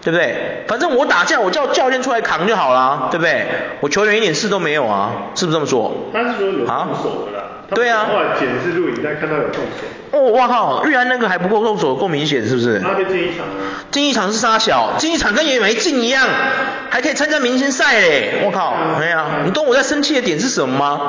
[0.00, 0.62] 对不对？
[0.68, 3.48] 反正我打架，我叫教练出来扛就好了，对不对？
[3.80, 5.92] 我球员一点事都没有啊，是不是这么说？
[6.12, 6.66] 他是说有动
[7.02, 7.44] 手的啦。
[7.68, 8.06] 啊、对啊。
[8.08, 9.82] 后来检视录影带看到有动手。
[10.16, 10.84] 哦，哇靠！
[10.86, 12.80] 玉安那个还不够动手够明显，是不是？
[12.80, 13.84] 他被进一场啊。
[13.90, 16.26] 进一场是杀小，进一场跟也没进一样，
[16.90, 18.42] 还可以参加明星赛嘞！
[18.44, 21.00] 我靠，哎呀、啊，你懂我在生气的点是什么吗？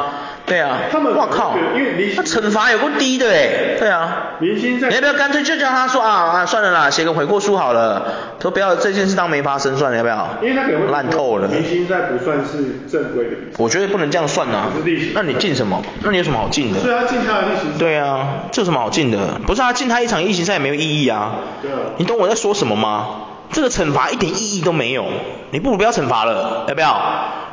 [0.46, 10.38] 对啊，他们我靠，因为他惩罚有够低的哎，对啊，明星赛，你要不要干脆就叫他说啊啊，算了啦，写个悔过书好了，说不要这件事当没发生算了，要不要？
[10.42, 11.50] 因为他可能烂透了。
[11.50, 13.32] 明星赛不算是正规的。
[13.58, 14.70] 我觉得不能这样算啊。
[15.14, 15.82] 那你进什么？
[16.04, 16.80] 那你有什么好进的？
[16.80, 17.78] 是啊，进他的例行赛。
[17.78, 19.40] 对啊，这有什么好进的？
[19.46, 21.34] 不是啊，进他一场疫情赛也没有意义啊。
[21.62, 21.78] 对啊。
[21.98, 23.08] 你懂我在说什么吗？
[23.52, 25.06] 这个惩罚一点意义都没有，
[25.52, 27.00] 你不如不要惩罚了，要不要？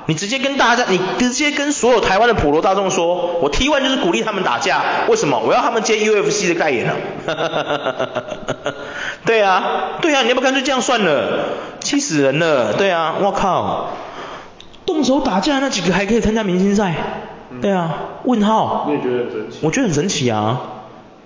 [0.07, 5.39] 你直接跟大家，你直接跟所有台湾的普罗大众说，我 T1 就是鼓励他们打架，为什么？
[5.39, 6.95] 我要他们接 UFC 的代言啊。
[9.27, 9.65] 对啊，
[10.01, 11.45] 对啊，你要不干脆这样算了，
[11.81, 12.73] 气死人了。
[12.73, 13.91] 对啊，我靠，
[14.87, 16.95] 动手打架那几个还可以参加明星赛？
[17.63, 18.87] 对啊，问号。
[18.89, 19.59] 你也觉得很神奇？
[19.63, 20.61] 我觉得很神奇啊。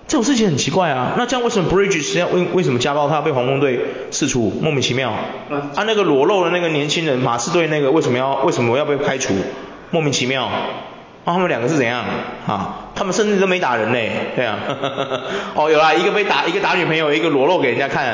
[0.09, 4.51] 这种事情很奇怪啊，那这样为什么 Bridges 要为为什么家暴他被黄蜂队释出？
[4.59, 5.11] 莫名其妙。
[5.11, 9.35] 啊，那个裸露的那个年轻人马刺队那个为什么要为什么要被开除？
[9.91, 10.45] 莫名其妙。
[10.45, 10.63] 啊，
[11.25, 12.03] 他们两个是怎样？
[12.47, 13.99] 啊，他们甚至都没打人呢，
[14.35, 14.57] 对啊。
[15.53, 18.07] 哦，有啦，一个被打，一个打女朋友，一个裸露给人家看，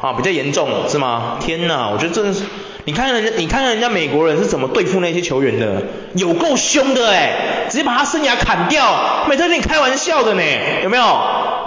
[0.00, 1.38] 啊，比较严重是吗？
[1.38, 2.42] 天哪，我觉得真的是。
[2.88, 5.82] 你看人家，你看看人家美国人是怎么对付那些球员的，
[6.14, 10.42] 有够凶的哎，直接把他生涯砍掉，每次跟你开玩笑的呢，
[10.82, 11.04] 有没有？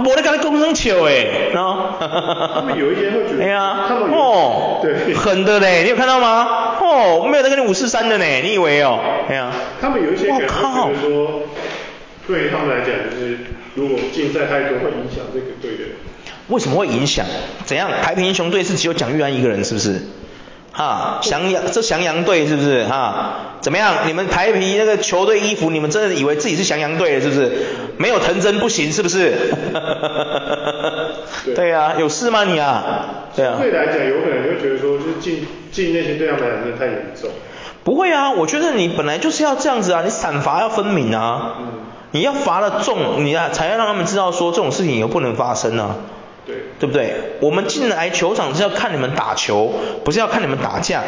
[0.03, 1.93] 我在跟他攻生球哎，然后，
[2.55, 6.73] 他们有一些会觉得，哎呀，他们哦，对，狠的嘞，你有看到吗？
[6.81, 8.97] 哦，没有在跟你五四三的呢，你以为哦？
[9.29, 11.41] 哎呀，他们有一些可能会觉得说，
[12.27, 13.37] 对他们来讲就是，
[13.75, 15.91] 如果竞赛太多会影响这个队的。
[16.47, 17.23] 为什么会影响？
[17.65, 17.91] 怎样？
[18.01, 20.01] 台平英雄队是只有蒋玉安一个人是不是？
[20.73, 23.57] 哈，翔阳这翔阳队是不是哈？
[23.59, 23.93] 怎么样？
[24.07, 27.51] 你们台皮那个球队衣服，你们真的以为自己是翔阳队是不是？
[27.97, 29.33] 没有藤真不行是不是？
[31.55, 33.27] 对呀、啊，有事吗你啊？
[33.35, 33.57] 对啊。
[33.59, 37.29] 对来讲，有可能就觉得说，就是进进那些对他们来讲真的太严重。
[37.83, 41.57] 不会啊，我觉得你本来就是要这样子啊，你散罚要分明啊。
[41.59, 41.67] 嗯。
[42.13, 45.95] 你要罚了重，你啊才要让他们知道说这种事情以后不能发生啊。
[46.79, 47.13] 对，不对？
[47.41, 51.01] 我们进来球场是要看你们打球，不是要看你们打架。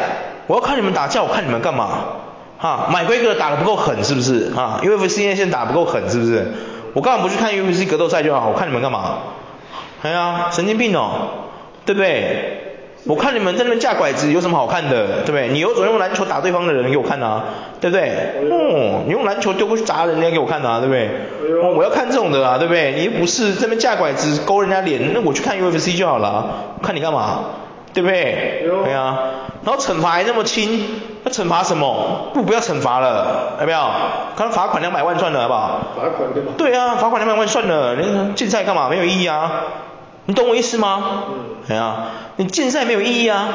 [0.46, 2.04] 我要看你们打架，我看你们干嘛？
[2.58, 4.50] 哈，买规格打得不够狠是不是？
[4.54, 6.46] 哈，UFC 现在打不够狠是不是？
[6.92, 8.48] 我干嘛不去看 UFC 格斗赛就好？
[8.48, 9.18] 我看你们干嘛？
[10.02, 11.28] 哎呀，神经病哦，
[11.84, 12.63] 对不对？
[13.06, 15.48] 我看你们在那边架拐子有什么好看的，对不对？
[15.48, 17.44] 你有种用篮球打对方的人给我看啊，
[17.80, 18.10] 对不对？
[18.50, 21.08] 哦，你用篮球丢过去砸人家给我看啊，对不对？
[21.62, 22.92] 哦，我要看这种的啊，对不对？
[22.92, 26.46] 你又不是这边架拐子勾人家脸，那我去看 UFC 就好了，
[26.82, 27.40] 看你干嘛？
[27.92, 28.66] 对不对？
[28.84, 29.18] 对啊，
[29.64, 30.84] 然后惩罚还那么轻，
[31.24, 32.30] 那惩罚什么？
[32.32, 33.90] 不不要惩罚了，要不要？
[34.34, 35.80] 看罚款两百万算了，好不好？
[35.94, 36.52] 罚款对吧？
[36.56, 38.88] 对啊，罚款两百万算了，你竞赛干嘛？
[38.88, 39.62] 没有意义啊。
[40.26, 41.24] 你懂我意思吗？
[41.28, 41.44] 嗯。
[41.66, 43.48] 对啊，你竞赛没有意义啊，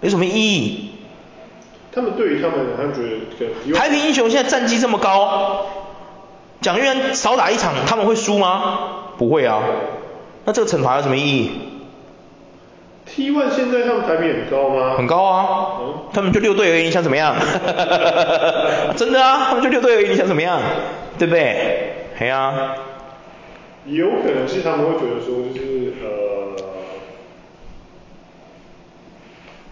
[0.00, 0.90] 有什么意义？
[1.92, 5.66] 他们对于他们，他们觉得台平英雄现在战绩这么高，
[6.60, 8.78] 蒋玉安少打一场，他们会输吗？
[9.18, 9.60] 不会啊。
[10.44, 11.50] 那这个惩罚有什么意义
[13.08, 14.94] ？T1 现在他们台啤很高吗？
[14.96, 15.66] 很高啊。
[15.80, 15.94] 嗯。
[16.12, 17.34] 他们就六队而已，你想怎么样？
[18.96, 20.60] 真的啊，他们就六队而已，你想怎么样？
[21.18, 21.94] 对不对？
[22.18, 22.74] 对啊。
[23.86, 26.54] 有可能是他们会觉得说，就是呃，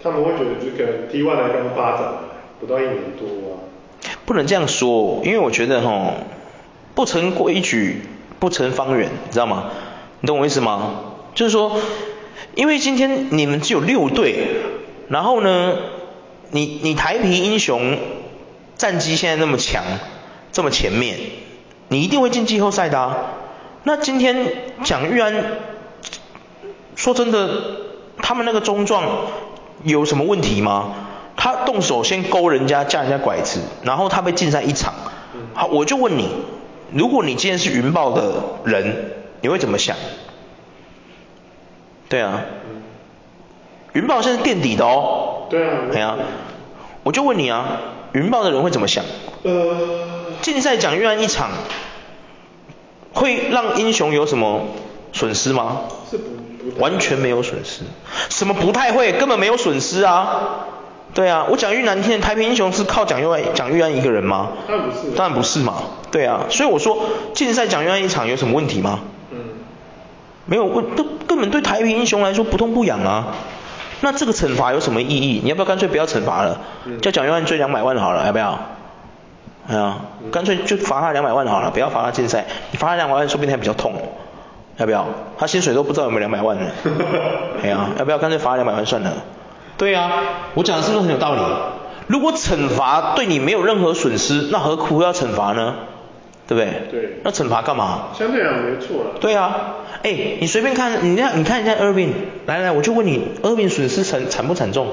[0.03, 2.13] 他们会觉得就是可能 T1 来刚发展
[2.59, 3.61] 不到一年多啊。
[4.25, 6.13] 不能这样说，因为我觉得齁，
[6.95, 8.03] 不成规矩
[8.39, 9.71] 不成方圆，你知道吗？
[10.21, 11.01] 你懂我意思吗？
[11.35, 11.79] 就是说，
[12.55, 14.49] 因为今天你们只有六队，
[15.09, 15.77] 然后呢，
[16.51, 17.99] 你你台啤英雄
[18.77, 19.85] 战绩现在那么强，
[20.51, 21.19] 这么前面，
[21.89, 23.35] 你一定会进季后赛的啊。
[23.89, 24.37] 那今天
[24.85, 25.33] 蒋玉安，
[26.95, 27.49] 说真的，
[28.19, 29.03] 他们那个中状
[29.83, 30.93] 有什么问题吗？
[31.35, 34.93] 他动手先勾人家，架人家拐子，然后他被禁赛一场。
[35.55, 36.29] 好，我就问你，
[36.93, 39.97] 如果你今天是云豹的人，你会怎么想？
[42.11, 42.43] 对啊，
[43.95, 45.47] 云豹现在垫底的哦。
[45.49, 45.79] 对啊。
[45.91, 46.19] 对啊，
[47.05, 47.81] 我就问你啊，
[48.13, 49.03] 云豹的人会怎么想？
[49.45, 49.77] 呃。
[50.43, 51.51] 禁赛蒋玉安一场，
[53.19, 54.63] 会让英雄有什么
[55.13, 55.81] 损失吗？
[56.11, 56.25] 是不，
[56.81, 57.83] 完全没有损失。
[58.29, 59.13] 什么不太会？
[59.13, 60.65] 根本没有损失啊。
[61.15, 64.51] 对啊，我讲句难听的，台平英雄是靠蒋玉安蒋玉安一个人吗？
[64.69, 65.11] 当然不是。
[65.17, 65.75] 当然不是嘛。
[66.13, 66.97] 对啊，所以我说
[67.35, 69.01] 禁赛蒋玉安一场有什么问题吗？
[69.33, 69.39] 嗯。
[70.47, 73.35] 没有问，都根本对台平英雄来说不痛不痒啊。
[74.01, 75.41] 那这个惩罚有什么意义？
[75.43, 76.61] 你要不要干脆不要惩罚了？
[76.85, 78.61] 嗯、叫蒋玉安追两百万好了，要不要？
[79.69, 79.97] 哎呀，
[80.33, 82.47] 干脆就罚他两百万好了，不要罚他禁赛。
[82.71, 83.93] 你罚他两百万，说不定还比较痛。
[84.79, 85.07] 要不要？
[85.37, 86.71] 他薪水都不知道有没有两百万呢。
[87.63, 89.13] 哎呀，要不要干脆罚他两百万算了？
[89.77, 90.11] 对啊，
[90.55, 91.41] 我讲的是不是很有道理？
[92.07, 95.75] 如果惩罚对你没有任何损失，那何苦要惩罚呢？
[96.47, 96.83] 对不对？
[96.91, 97.21] 对。
[97.23, 98.09] 那惩罚干嘛？
[98.19, 99.11] 相对来讲没错了。
[99.21, 99.55] 对啊，
[100.03, 102.13] 哎，你随便看，你那你看一下 Irving，
[102.47, 104.87] 来来，我就问你，Irving 损失惨惨不惨重？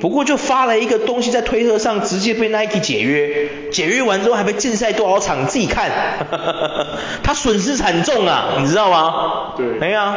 [0.00, 5.42] 不过就发了一个东西在推特上，直接被 Nike 解约，解约完之后还被禁赛多少场？
[5.42, 5.90] 你自己看，
[7.22, 9.54] 他损失惨重啊，你知道吗？
[9.56, 9.78] 对。
[9.80, 10.16] 哎呀。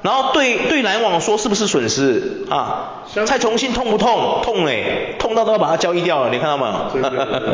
[0.00, 3.02] 然后对对篮网说是不是损失啊？
[3.26, 4.40] 蔡崇信痛不痛？
[4.44, 6.82] 痛哎，痛到都要把他交易掉了，你看到吗？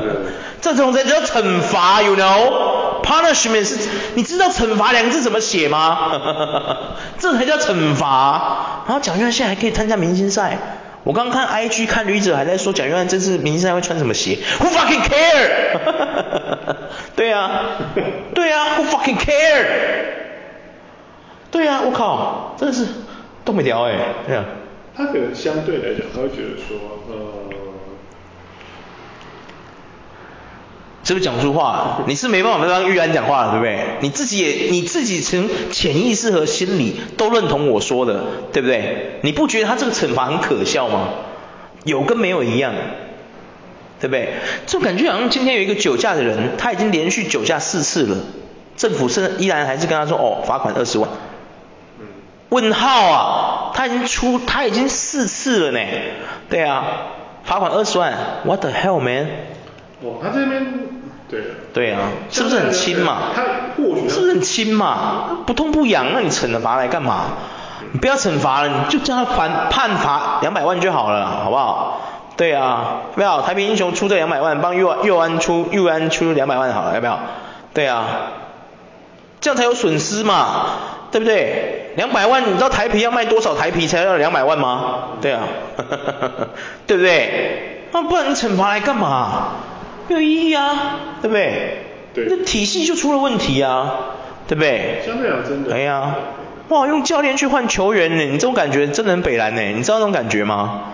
[0.61, 3.79] 这种才叫惩罚，you know？Punishment 是，
[4.15, 6.21] 你知道惩罚两个字怎么写吗？
[7.19, 8.83] 这才叫惩罚。
[8.87, 10.59] 然后蒋淯安现在还可以参加明星赛，
[11.05, 16.77] 我刚看 IG 看旅者还在说蒋玉安这次明星赛会穿什么鞋？Who fucking care？
[17.15, 17.61] 对啊，
[18.35, 19.67] 对啊，Who fucking care？
[21.51, 22.87] 对啊，我靠，真的是
[23.45, 23.95] 都没聊哎，
[24.27, 24.45] 对啊。
[24.97, 27.15] 他可能相对来讲，他会觉得说，呃，
[31.05, 32.03] 是不是讲不出话？
[32.07, 33.79] 你是没办法让玉安讲话了，对不对？
[34.01, 39.21] 你自己也你自己从潜意识和心理都认同我说的，对不对？
[39.23, 41.11] 你不觉得他这个惩罚很可笑吗？
[41.85, 42.73] 有跟没有一样，
[44.01, 44.31] 对不对？
[44.67, 48.17] 就感觉好像今天有一个酒驾的人，他已经连续酒驾四次了，
[48.79, 51.11] 政府是依然还是跟他说，哦，罚款二十万。
[52.49, 55.87] 问号啊，他已经出，他已经四次了呢。
[56.49, 56.87] 对啊，
[57.43, 58.15] 罚款二十万
[58.45, 59.29] ，What the hell man？
[60.05, 60.67] 哦，他这边，
[61.29, 61.41] 对。
[61.73, 63.33] 对啊，是不是很轻嘛？
[63.35, 63.43] 他
[63.77, 64.09] 或许。
[64.09, 65.43] 是不是很轻嘛？
[65.47, 67.25] 不痛不痒，那你惩了罚来干嘛？
[67.93, 72.01] 你不要惩罚了，你就叫他判判罚两百万就好了，好不好？
[72.37, 73.41] 对啊，要不要？
[73.43, 77.19] 台啤英雄出这两百万，帮右右安出右安出两百万好了，要不要？
[77.73, 78.05] 对啊，
[79.41, 80.67] 这样才有损失嘛。
[81.15, 81.93] 对不对？
[81.95, 84.81] 两百万，你知道台皮要卖多少台皮才要两百万吗？
[85.21, 85.43] 对啊，
[86.89, 87.87] 对不对？
[87.93, 89.51] 那不然你惩罚来干嘛？
[90.09, 91.79] 没有意义啊，对不对？
[92.15, 92.27] 对。
[92.29, 93.95] 那体系就出了问题啊，
[94.47, 95.03] 对不对？
[95.05, 95.75] 相对讲真的。
[95.75, 96.15] 哎呀，
[96.69, 100.93] 哇，用教练去换球员呢，你这种感觉真的很北蓝呢，你知道那种感觉吗？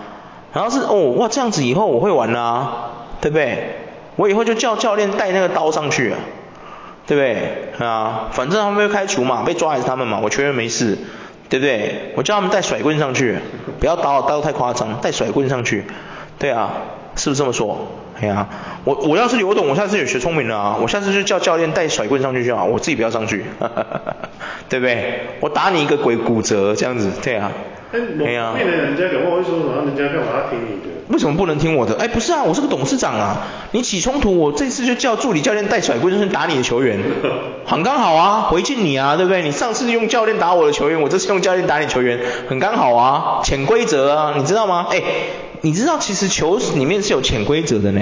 [0.53, 3.75] 然后是哦，哇，这样子以后我会玩啊，对不对？
[4.15, 6.17] 我以后就叫教练带那个刀上去啊。
[7.07, 7.85] 对不对？
[7.85, 10.97] 啊，反正他们被开除嘛，被抓也是他们嘛，我确认没事，
[11.49, 12.13] 对不对？
[12.15, 13.37] 我叫他们带甩棍上去，
[13.79, 15.83] 不要刀，刀太夸张，带甩棍上去，
[16.39, 16.71] 对啊，
[17.15, 17.87] 是不是这么说？
[18.21, 18.47] 哎呀，
[18.83, 23.45] 我我要是刘董，我下次也学聪明了啊，我下次就叫教练带甩棍上去就好，我自己不要上去，
[24.69, 25.21] 对不对？
[25.39, 27.51] 我打你一个鬼骨折这样子，对啊。
[27.93, 29.83] 哎呀，为了人家讲话会说什么？
[29.85, 30.87] 人家干嘛要听你的？
[31.09, 31.97] 为什么不能听我的？
[31.97, 33.47] 哎，不是啊，我是个董事长啊。
[33.71, 36.99] 你起冲突，我这次就叫助理教练带甩棍打你的球员，
[37.65, 39.41] 很刚好啊，回敬你啊，对不对？
[39.41, 44.87] 你上次用教练打我的球员，我这次用教练打你球员，很刚好啊，潜规则啊，你知道吗？
[44.89, 45.01] 哎，
[45.61, 48.01] 你知道其实球里面是有潜规则的呢。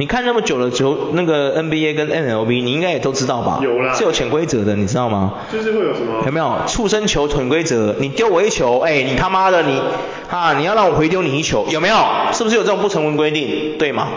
[0.00, 3.58] 你看那么久了球，那个 NBA 跟 NLB，你应该也都知道吧？
[3.62, 3.92] 有啦。
[3.94, 5.34] 是有潜规则的，你知道吗？
[5.52, 6.22] 就是会有什么？
[6.24, 6.56] 有没有？
[6.68, 9.80] 畜生球潜规则，你丢我一球，哎，你他妈的你，
[10.30, 11.96] 啊，你要让我回丢你一球，有没有？
[12.32, 13.76] 是不是有这种不成文规定？
[13.76, 14.08] 对吗？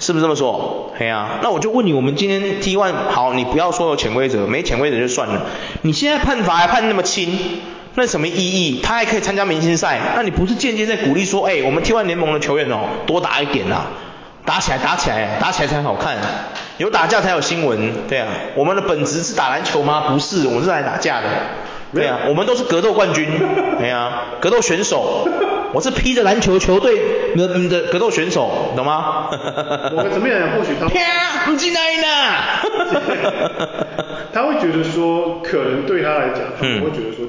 [0.00, 0.92] 是不是这么说？
[0.98, 5.46] 嘿啊，那我就问你，我们今天 T1 好，你不要说有潜规则，没潜规则就算了。
[5.82, 7.38] 你现在判罚还判那么轻，
[7.94, 8.80] 那什么意义？
[8.82, 13.86] 他还可以参加明星赛，那你不是间接在鼓励说，哎，我们 T1 联盟的球员哦，多打一点啊。
[14.46, 16.16] 打起来，打起来，打起来才好看。
[16.78, 18.26] 有打架才有新闻，对啊。
[18.54, 20.04] 我们的本职是打篮球吗？
[20.08, 21.26] 不是，我们是来打架的。
[21.92, 23.28] 对啊，我们都是格斗冠军，
[23.78, 25.28] 对啊，格斗选手。
[25.72, 26.98] 我是披着篮球球队
[27.36, 29.28] 的的格斗选手，懂吗？
[29.94, 30.40] 我们怎么样？
[30.56, 32.08] 或许他啪，不进来呢。
[34.32, 37.26] 他会觉得说，可能对他来讲，他会觉得说，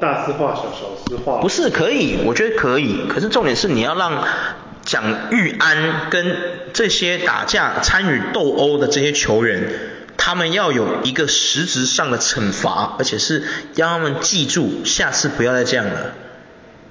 [0.00, 1.40] 大事化小，小事化。
[1.40, 3.06] 不是可以，我觉得可以。
[3.08, 4.24] 可是重点是你要让
[4.84, 6.36] 蒋淯安跟
[6.72, 9.70] 这些打架参与斗殴的这些球员，
[10.16, 13.42] 他们要有一个实质上的惩罚，而且是
[13.74, 16.12] 让他们记住，下次不要再这样了。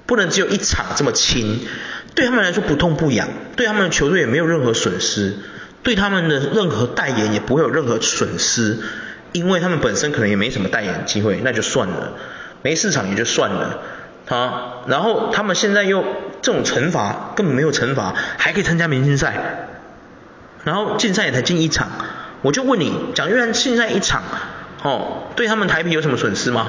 [0.06, 1.66] 不能只有一场这么轻，
[2.14, 5.34] 对他们来说不痛不痒，对他们的球队也没有任何损失，
[5.82, 8.78] 对他们的任何代言也不会有任何损失，
[9.32, 12.12] 因为他们本身可能也没什么代言机会，那就算了，
[12.66, 13.78] 没市场也就算了，
[14.28, 16.02] 啊，然后他们现在又
[16.42, 19.36] 这种惩罚根本没有惩罚，还可以参加明星赛，
[20.64, 21.88] 然后竞赛也才进一场，
[22.42, 24.24] 我就问你，蒋淯安竞赛一场，
[24.82, 26.66] 哦，对他们台啤有什么损失吗？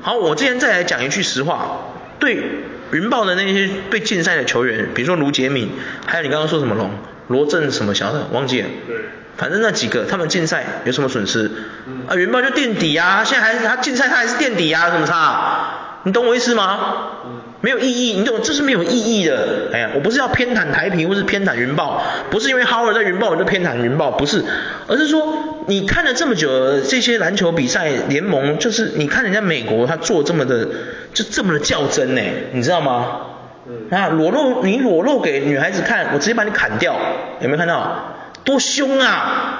[0.00, 1.78] 好，我今天再来讲一句实话。
[2.18, 2.42] 对
[2.90, 5.70] 云豹的那些被禁赛的球员，比如说卢杰敏，
[6.06, 6.90] 还有你刚刚说什么龙，
[7.28, 8.68] 罗振什么小的，忘记了。
[8.88, 8.96] 对。
[9.36, 11.50] 反正那几个，他们竞赛有什么损失？
[11.86, 16.00] 嗯、啊，云豹就垫底啊，现在还是他竞赛，他还是垫底啊，什么差？
[16.04, 16.78] 你懂我意思吗？
[17.24, 17.30] 嗯。
[17.64, 19.68] 没有意义，你懂，这是没有意义的。
[19.72, 24.44] 哎呀，我不是要偏袒台啤，或是偏袒云豹，不是因为 Howard 在云豹我就偏袒云豹，不是，
[24.88, 30.66] 而是说你看了这么久这些篮球比赛联盟，就是你看人家美国他做这么的。
[31.14, 33.20] 就这么的较真呢，你知道吗？
[33.68, 33.96] 嗯。
[33.96, 36.96] 啊，裸露你裸露给女孩子看，我直接把你砍掉，
[37.40, 38.14] 有没有看到？
[38.44, 39.58] 多凶啊！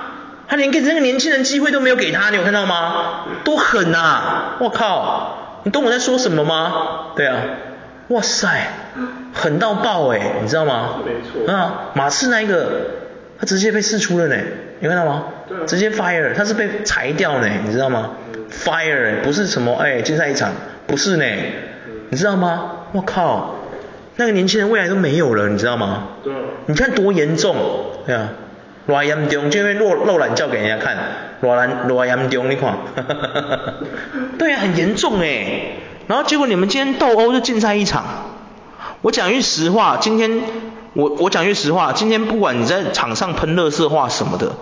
[0.48, 3.24] 他连给这个年轻人机会都没有给他，你有看到吗？
[3.44, 4.56] 多狠啊！
[4.60, 7.12] 我靠，你懂我在说什么吗？
[7.16, 7.36] 对啊。
[8.08, 8.66] 哇塞，
[9.32, 11.00] 狠到爆哎，你知道吗？
[11.06, 11.12] 没
[11.46, 11.50] 错。
[11.50, 12.82] 啊，马刺那一个，
[13.38, 14.36] 他直接被释出了呢，
[14.80, 15.24] 你看到吗？
[15.48, 15.64] 对。
[15.66, 18.10] 直接 fire，他是被裁掉呢，你知道吗？
[18.34, 18.44] 嗯。
[18.50, 20.52] fire 不是什么哎，竞赛一场。
[20.86, 21.24] 不是呢，
[22.10, 22.72] 你知道吗？
[22.92, 23.54] 我靠，
[24.16, 26.08] 那个年轻人未来都没有了，你知道吗？
[26.22, 26.34] 对。
[26.66, 27.56] 你看多严重，
[28.04, 28.28] 对啊，
[28.86, 30.96] 多严重，就因为露露懒叫给人家看，
[31.40, 32.78] 多懒多严重，你看，
[34.38, 35.76] 对啊，很严重哎。
[36.08, 38.04] 然后结果你们今天斗殴就竞赛一场，
[39.02, 40.40] 我讲句实话，今天
[40.94, 44.52] 我我讲句实话，今天不管你在场上喷垃圾话什么的，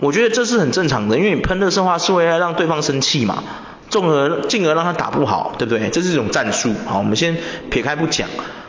[0.00, 3.42] 我觉得这是很正常的，因为你喷垃圾话是为了让对方生气嘛。
[3.88, 5.90] 进而进而让他打不好，对不对？
[5.90, 6.72] 这是一种战术。
[6.86, 7.36] 好，我们先
[7.68, 8.26] 撇开不讲。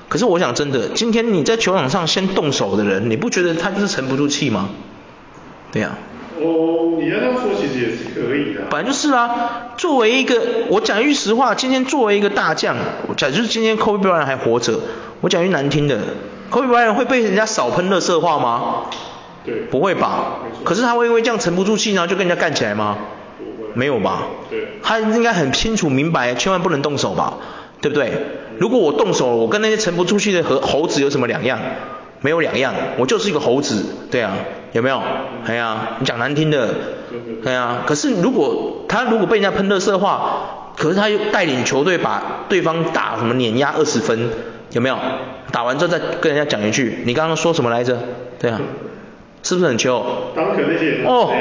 [0.10, 4.68] 可是我想真的，今天你在球场上先动手的人，你不觉得他就是沉不住气吗？
[5.74, 6.40] 对呀、啊。
[6.40, 8.62] 哦，你要这样说其实也是可以的。
[8.70, 9.74] 本来就是啊。
[9.76, 14.80] 作为一个，我讲一句实话，今天作为一个大将，我讲就是今天 Kobe Bryant 还活着，
[15.22, 16.00] 我讲句难听的
[16.52, 18.86] ，Kobe Bryant 会被人家少喷垃圾话吗？
[19.44, 19.56] 对。
[19.72, 20.40] 不会吧？
[20.64, 22.98] 可是他会因为这样沉不住气，然后就跟人家干起来吗？
[23.74, 24.28] 没有吧？
[24.52, 27.34] 对，他应该很清楚明白，千万不能动手吧？
[27.82, 28.12] 对不对？
[28.60, 31.60] 如果我动手，我跟那些沉不住气的猴猴子有什么两样？
[32.22, 34.38] 没有两样，我就是一个猴子，对啊，
[34.74, 35.02] 有没有？
[35.46, 36.70] 哎呀，你讲难听的，
[37.42, 37.84] 对啊。
[37.88, 44.30] 可是如果他如果被人家喷垃圾话，可是他又带领球队把对方打什么碾压二十分，
[44.72, 44.98] 有没有？
[45.52, 47.98] 打完之后再跟人家讲一句，你刚刚说什么来着？
[48.40, 48.60] 对啊。
[49.46, 49.92] 是不是很糗？
[51.06, 51.34] 哦，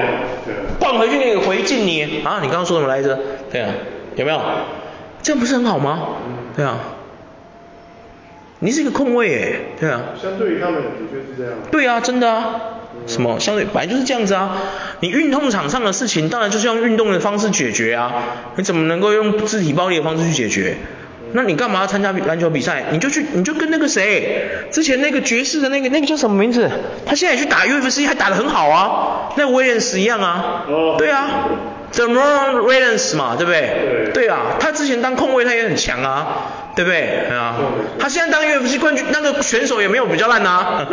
[0.81, 2.41] 换回去那个回敬你啊！
[2.43, 3.17] 你刚刚说什么来着？
[3.53, 3.71] 对啊，
[4.17, 4.41] 有没有？
[5.23, 6.01] 这样不是很好吗？
[6.57, 6.79] 对啊，
[8.59, 10.01] 你是一个空位哎，对啊。
[10.21, 11.55] 相对于他们的确是这样。
[11.71, 12.61] 对啊，真的啊。
[13.07, 13.39] 什么？
[13.41, 14.57] 相对本来就是这样子啊。
[15.01, 18.13] 你运动场上的事情，当然就是用运动的方式解决啊。
[18.57, 20.77] 你怎么能够用肢体暴力的方式去解决？
[21.35, 22.85] 那你干嘛要参加篮球比赛？
[22.91, 26.71] 你就去，你就跟那个谁，之前那个爵士的那个那个叫什么名字？
[27.07, 30.65] 他现在去打 UFC，还打得很好啊，那威廉斯一样啊。
[30.69, 30.97] 哦。
[30.99, 31.49] 对啊
[31.91, 34.13] ，Deron Williams 嘛，对不对？
[34.13, 34.27] 对。
[34.27, 37.25] 对啊，他之前当控卫他也很强啊，对不对？
[37.29, 37.57] 对啊。
[37.99, 40.87] 他现在当 UFC 冠军，那个选手也没有比较烂啊。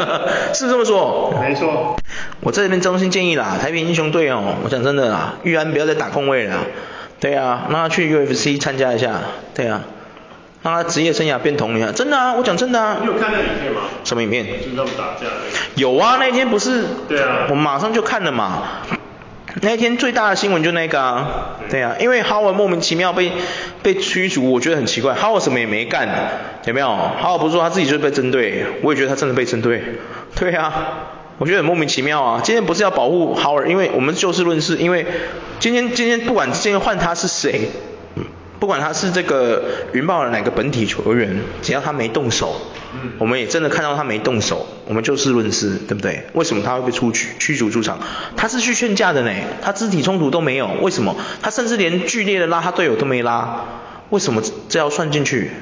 [0.54, 1.34] 是这么说？
[1.40, 1.96] 没错。
[2.40, 6.58] 我在这边衷心建议啦，台北英雄队哦，我讲真的啦，玉安不要再打空位了。
[7.18, 9.20] 对啊，让他去 UFC 参加一下，
[9.54, 9.82] 对啊，
[10.62, 12.98] 让他职业生涯变铜啊，真的啊，我讲真的啊。
[13.00, 13.82] 你有看那影片吗？
[14.04, 14.44] 什么影片？
[14.46, 15.32] 就是他们打架的。
[15.76, 16.84] 有啊，那天不是。
[17.08, 17.46] 对啊。
[17.50, 18.62] 我马上就看了嘛。
[19.62, 23.32] 那一天最大的新闻就那个啊，对啊，因为 Howard 莫名其妙被
[23.82, 26.08] 被驱逐，我觉得很奇怪，Howard 什么也没干，
[26.66, 26.86] 有没有
[27.22, 29.82] ？Howard 不是说他自己就被针对，我也觉得他真的被针对，
[30.34, 31.12] 对啊。
[31.38, 32.40] 我觉得很莫名其妙啊！
[32.42, 35.04] 今天不是要保护 Howard，因为我们就事论事，因为
[35.60, 37.68] 今天今天不管今天换他是谁，
[38.66, 39.62] 不管他是这个
[39.92, 42.60] 云豹的哪个本体球员，只要他没动手，
[43.16, 46.24] 我们也真的看到他没动手，我们就事论事，对不对？
[46.32, 48.00] 为什么他会被出局驱逐出场？
[48.36, 49.30] 他是去劝架的呢，
[49.62, 51.14] 他肢体冲突都没有，为什么？
[51.42, 53.66] 他甚至连剧烈的拉他队友都没拉，
[54.10, 55.52] 为什么这要算进去？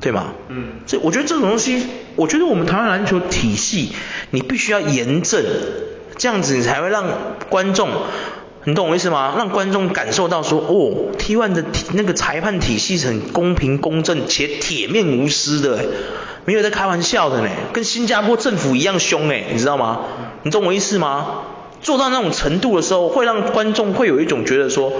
[0.00, 0.32] 对吗？
[0.48, 3.92] 嗯，这我觉得这种东西，我觉得我们台湾篮球体系，
[4.30, 5.44] 你必须要严正，
[6.16, 7.04] 这样子你才会让
[7.50, 7.90] 观众
[8.64, 9.34] 你懂我意思吗？
[9.38, 15.82] 让观众感受到说，哦，T1 的那个裁判体系是很公平公正且铁面无私的，
[16.44, 20.00] 没有在开玩笑的呢，跟新加坡政府一样凶诶，你知道吗？
[20.42, 21.42] 你懂我意思吗？
[21.80, 24.92] 做到那种程度的时候，会让观众会有一种觉得说，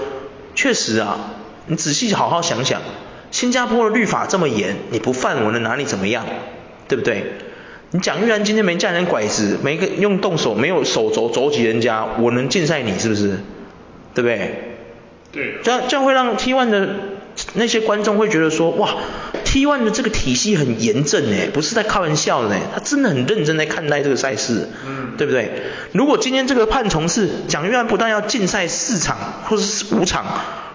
[0.55, 1.33] 确实啊，
[1.67, 2.81] 你仔细好好想想，
[3.29, 6.25] 新加坡的律法这么严，你不犯我能拿你怎么样？
[6.87, 7.33] 对不对？
[7.93, 13.39] 你蒋玉安今天没架人拐子，没个用动手，没有手肘肘击人家，我能禁赛你是不是？
[14.13, 14.75] 对不对？
[15.33, 15.55] 对。
[15.61, 16.89] 这样这样会让 T1 的
[17.53, 18.95] 那些观众会觉得说，哇
[19.43, 25.51] ，T1 的这个体系很严正诶，不是在开玩笑的诶，他真的很认真在看待这个赛事，嗯，对不对？
[25.91, 29.17] 如果今天这个判从是蒋玉安不但要禁赛四场
[29.49, 30.25] 或者是五场，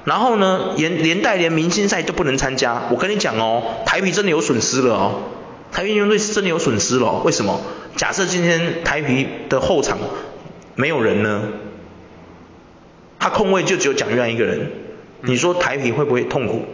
[0.04, 5.22] 然后呢，连连带连明星赛都不能参加，我跟你讲哦，台啤真的有损失了哦。
[5.76, 7.60] 台啤运动队是真的有损失了，为什么？
[7.96, 9.98] 假设今天台啤的后场
[10.74, 11.42] 没有人呢？
[13.18, 14.70] 他空位就只有蒋玉安一个人，
[15.20, 16.64] 你说台啤会不会痛苦？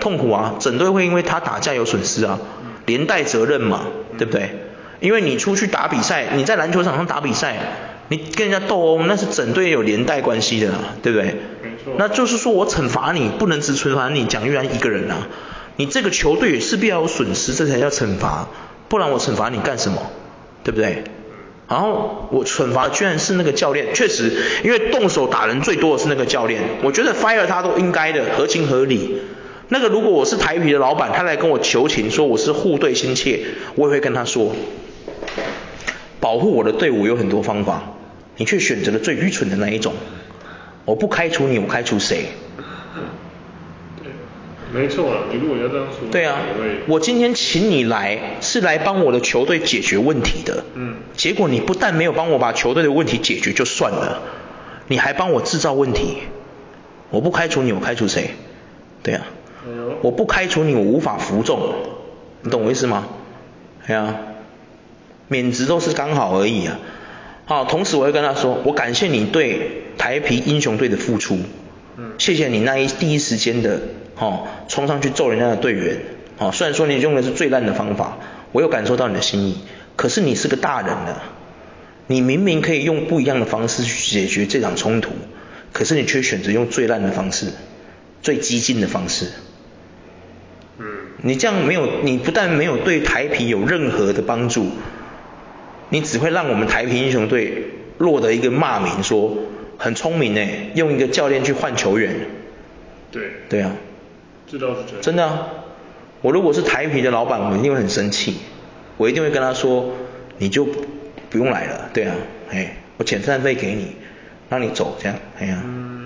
[0.00, 0.54] 痛苦啊！
[0.58, 2.38] 整队会因为他打架有损失啊，
[2.86, 3.82] 连带责任嘛，
[4.16, 4.48] 对不对？
[5.00, 7.58] 因为你出去打比赛，你在篮球场上打比赛，
[8.08, 11.26] 你跟人家斗殴，那是整队有连带关系的，对不对？
[11.62, 11.92] 没错。
[11.98, 15.28] 那就是说我惩罚你，不能只惩罚你蒋玉安一个人啊。
[15.76, 18.48] 你这个球队也势必要有损失，这才叫惩罚，
[18.88, 20.10] 不然我惩罚你干什么？
[20.64, 21.04] 对不对？
[21.68, 24.32] 然后我惩罚居然是那个教练，确实，
[24.64, 29.20] 因为动手打人最多的是那个教练，我觉得 fire 他都应该的，合情合理。
[29.68, 33.40] 那个如果我是台啤的老板，他来跟我求情说我是护队心切，
[33.74, 34.54] 我也会跟他说，
[36.20, 37.82] 保护我的队伍有很多方法，
[38.36, 39.92] 你却选择了最愚蠢的那一种，
[40.84, 42.26] 我不开除你，我开除谁？
[44.72, 46.40] 没错啊，你如果要这样说，对啊，
[46.88, 54.22] 我今天请你来是来帮我的球队解决问题的，嗯，结果你不但没有帮我把球队的问题解决就算了，
[54.88, 56.18] 你还帮我制造问题，
[57.10, 58.30] 我不开除你，我开除谁？
[59.04, 59.24] 对啊，
[60.02, 61.72] 我不开除你，我无法服众，
[62.42, 63.06] 你懂我意思吗？
[63.86, 64.16] 对啊，
[65.28, 66.80] 免职都是刚好而已啊，
[67.46, 71.38] 好，同时我会跟他说，我感谢你对台皮英雄队的付出，
[71.96, 73.80] 嗯，谢谢你那一第一时间的。
[74.18, 75.98] 哦，冲上去揍人家的队员，
[76.38, 78.16] 哦，虽然说你用的是最烂的方法，
[78.52, 79.58] 我有感受到你的心意，
[79.94, 81.22] 可是你是个大人了，
[82.06, 85.10] 你明明可以用不一样的方式去解决这场冲突，
[85.72, 87.48] 可是你却选择用最烂的方式，
[88.22, 89.26] 最激进的方式。
[90.78, 90.86] 嗯，
[91.22, 94.70] 你这样没有，你不但没有对台皮有任何的帮助，
[95.90, 97.64] 你只会让我们台啤英雄队
[97.98, 99.36] 落得一个骂名说，说
[99.76, 102.14] 很聪明诶，用一个教练去换球员。
[103.12, 103.22] 对。
[103.50, 103.72] 对啊。
[104.46, 105.02] 这倒是真的。
[105.02, 105.48] 真的啊，
[106.22, 108.38] 我如果是台啤的老板，我一定会很生气，
[108.96, 109.92] 我一定会跟他说，
[110.38, 110.66] 你就
[111.30, 112.14] 不用来了，对啊，
[112.50, 113.96] 哎，我遣散费给你，
[114.48, 115.62] 让你走，这样，哎呀，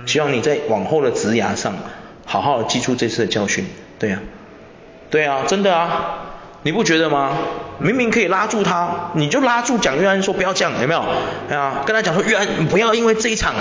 [0.07, 1.75] 希望你在往后的职涯上，
[2.25, 3.65] 好好的记住这次的教训，
[3.99, 4.21] 对啊，
[5.11, 6.19] 对啊，真的啊，
[6.63, 7.37] 你不觉得吗？
[7.79, 11.05] 明明可以拉住他，你就拉住蒋玉安说不要这样，有没有？
[11.49, 13.55] 哎呀，跟他讲说玉安，你不要因为这一场，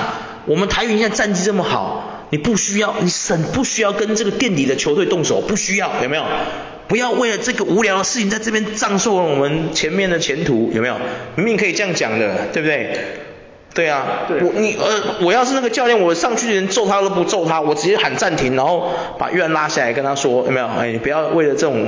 [0.45, 2.03] 我们台啤现在战绩这么好。
[2.32, 6.23] 你不需要，你省不需要跟这个垫底的球队动手，不需要，有没有？
[6.88, 10.97] 不要为了这个无聊的事情在这边葬送了我们前面的前途，有没有？
[11.36, 12.97] 明明可以这样讲的，对不对？
[13.72, 20.67] 对啊，对我你呃，我要是那个教练，我上去连揍他都不揍他，我直接喊暂停，然后把玉安拉下来跟他说，有没有？
[20.67, 21.88] 哎，你不要为了这种，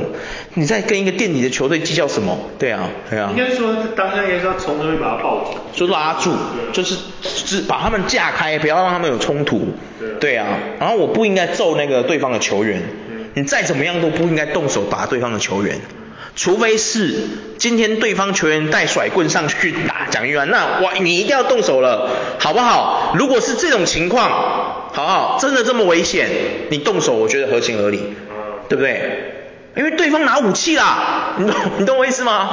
[0.54, 2.38] 你在跟一个垫底的球队计较什么？
[2.60, 3.34] 对啊，对啊。
[3.36, 6.32] 应该说当然应该是要从那边把他抱住，就拉住，
[6.72, 9.68] 就是只把他们架开，不要让他们有冲突。
[10.20, 10.48] 对啊，
[10.80, 12.82] 然后我不应该揍那个对方的球员，
[13.34, 15.76] 你再怎么样都不应该动手打对方的球员。
[16.36, 17.14] 除非是
[17.58, 22.10] 今天对方球员带甩棍上去打蒋玉安，那我你一定要动手了，
[22.40, 23.14] 好不好？
[23.18, 24.30] 如果是这种情况，
[24.94, 25.38] 好不好？
[25.42, 26.30] 真的这么危险，
[26.70, 28.16] 你动手我觉得合情合理，
[28.70, 29.41] 对不对？
[29.76, 32.50] 因为对方拿武器啦，你懂你懂我意思吗？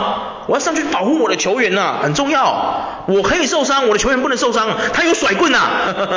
[0.47, 2.85] 我要上去保护我的球员呐，很重要。
[3.07, 4.69] 我可以受伤，我的球员不能受伤。
[4.93, 5.59] 他有甩棍呐，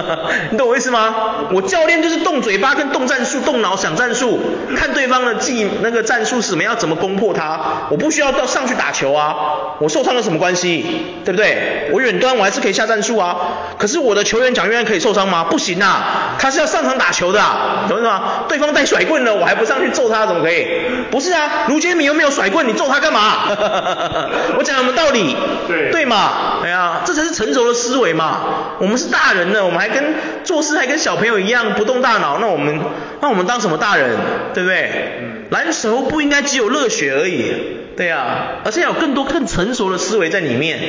[0.52, 1.16] 你懂我意思吗？
[1.52, 4.40] 我教练就是动嘴巴跟动战术，动脑想战术，
[4.78, 7.60] 看对方的技那个战术是什么，要怎么攻破他。
[7.90, 9.36] 我不需要到上去打球啊，
[9.80, 10.86] 我受伤有什么关系？
[11.26, 11.90] 对不对？
[11.94, 13.38] 我远端我还是可以下战术啊。
[13.80, 15.46] 可是我的球员蒋玉安可以受伤吗？
[15.50, 17.40] 不行啊，他是要上场打球的，
[17.88, 18.22] 懂我意思吗？
[18.50, 20.68] 对方带甩棍了，我还不上去揍他，怎么可以？
[21.10, 23.48] 不是啊，卢杰明又没有甩棍，你揍他干嘛？
[24.58, 25.36] 我讲什么道理？
[25.68, 26.60] 对对嘛？
[26.64, 28.76] 哎呀，这才是成熟的思维嘛。
[28.80, 32.80] 我们是大人呢，我们还跟做事还跟小朋友一样不动大脑，那我们
[33.22, 34.18] 那我们当什么大人？
[34.54, 34.92] 对不对？
[35.22, 35.32] 嗯。
[35.52, 37.54] 篮球不应该只有热血而已，
[37.98, 40.80] 对啊，而且有更多更成熟的思维在里面。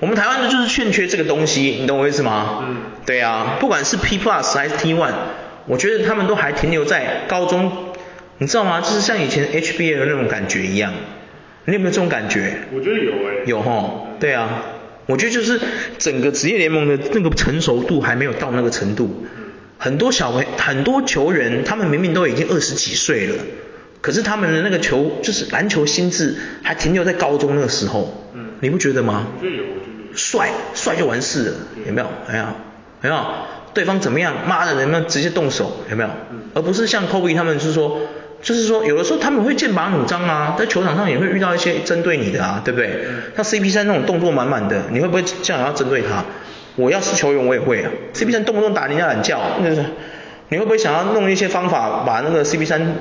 [0.00, 2.64] 我们台湾的就是欠缺这个东西，你懂我意思吗？
[2.68, 2.76] 嗯。
[3.06, 5.12] 对啊，不管是 P Plus 还是 T One，
[5.66, 7.70] 我觉得他们都还停留在高中，
[8.38, 8.80] 你知道吗？
[8.80, 10.92] 就是像以前 HBL 的那种感觉一样。
[11.66, 12.58] 你有没有这种感觉？
[12.74, 13.44] 我觉得有诶、欸。
[13.46, 14.62] 有哈，对啊。
[15.06, 15.60] 我觉得就是
[15.98, 19.24] 整个职业联盟的那个成熟度还没有到那个程度。
[19.78, 23.34] 很多小朋很多球员，他们明明都已经二十几岁了，
[24.00, 28.30] 可是他们的那个球就是篮球心智还停留在高中那个时候。
[28.34, 28.46] 嗯。
[28.60, 29.26] 你不觉得吗？
[29.38, 30.16] 我觉得有，我觉得有。
[30.16, 31.52] 帅，帅就完事了，
[31.86, 32.08] 有没有？
[32.28, 32.54] 哎呀，
[33.02, 33.24] 有没有？
[33.72, 34.46] 对方怎么样？
[34.46, 35.80] 妈的，能不能直接动手？
[35.90, 36.10] 有没有？
[36.30, 36.42] 嗯。
[36.54, 38.00] 而不是像 Kobe 他们是说。
[38.44, 43.00] 就是说，有的时候他们会剑拔弩张啊，在球场上也会遇到一些针对你的啊，对不对？
[43.34, 46.22] 像 CP 三那种动作满满的，你会不会这样要针对他？
[46.76, 47.90] 我要是球员我也会啊。
[48.12, 49.82] CP 三动不动打人家懒觉，那是
[50.50, 52.94] 你会不会想要弄一些方法把那个 CP 三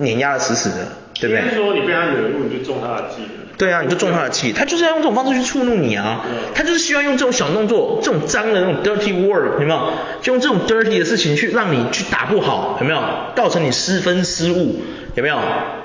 [0.00, 0.86] 碾压的死死的，
[1.18, 1.44] 对不对？
[1.44, 3.22] 就是说你被他惹怒，你就中他的计。
[3.60, 9.92] 对啊，你就中他的气，他就是要用这种方式去触怒你啊，他就是希望用这种小动作，这种脏的那种 dirty word，有没有？
[10.22, 13.02] 就用这种 dirty 的事情去让你去打不好，有没有？
[13.36, 14.80] 造成你失分失误，
[15.14, 15.36] 有没有？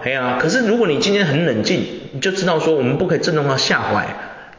[0.05, 4.07] 哎呀，可是如果你今天很冷静，你就知道说我们不可以震动他下怀，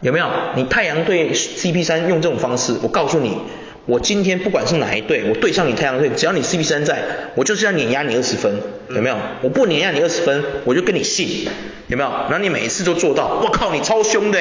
[0.02, 0.26] 有没有？
[0.54, 3.38] 你太阳队 CP 三用这种方式，我告诉你。
[3.86, 6.98] 我今天不管是哪一队，我对上你太阳队，只要你 CP 三在，
[7.36, 8.60] 我就是要碾压你二十分，
[8.90, 9.16] 有没有？
[9.42, 11.48] 我不碾压你二十分，我就跟你信，
[11.86, 12.10] 有没有？
[12.28, 14.38] 然后你每一次都做到，我靠，你超凶的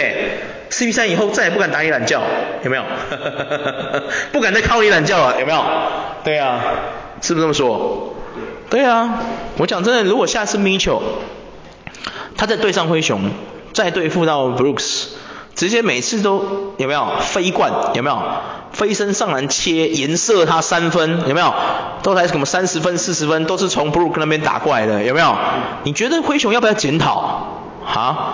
[0.72, 2.20] ，CP 三以后再也不敢打你懒觉，
[2.64, 2.84] 有没有？
[4.34, 5.64] 不敢再靠你懒觉了，有没有？
[6.24, 6.64] 对啊，
[7.22, 8.16] 是不是这么说？
[8.72, 9.22] 对啊，
[9.60, 11.02] 我讲真的，如果下次 Mitchell
[12.36, 13.30] 他再对上灰熊，
[13.74, 15.10] 再对付到 Brooks。
[15.56, 18.22] 直接每次都有没有飞冠有没有
[18.76, 21.54] 飞身上篮切颜色他三分有没有
[22.04, 25.36] 都才什么三十分四十分都是从 Brook 那边打过来的有没有？
[25.84, 27.48] 你觉得灰熊要不要检讨
[27.86, 28.34] 啊？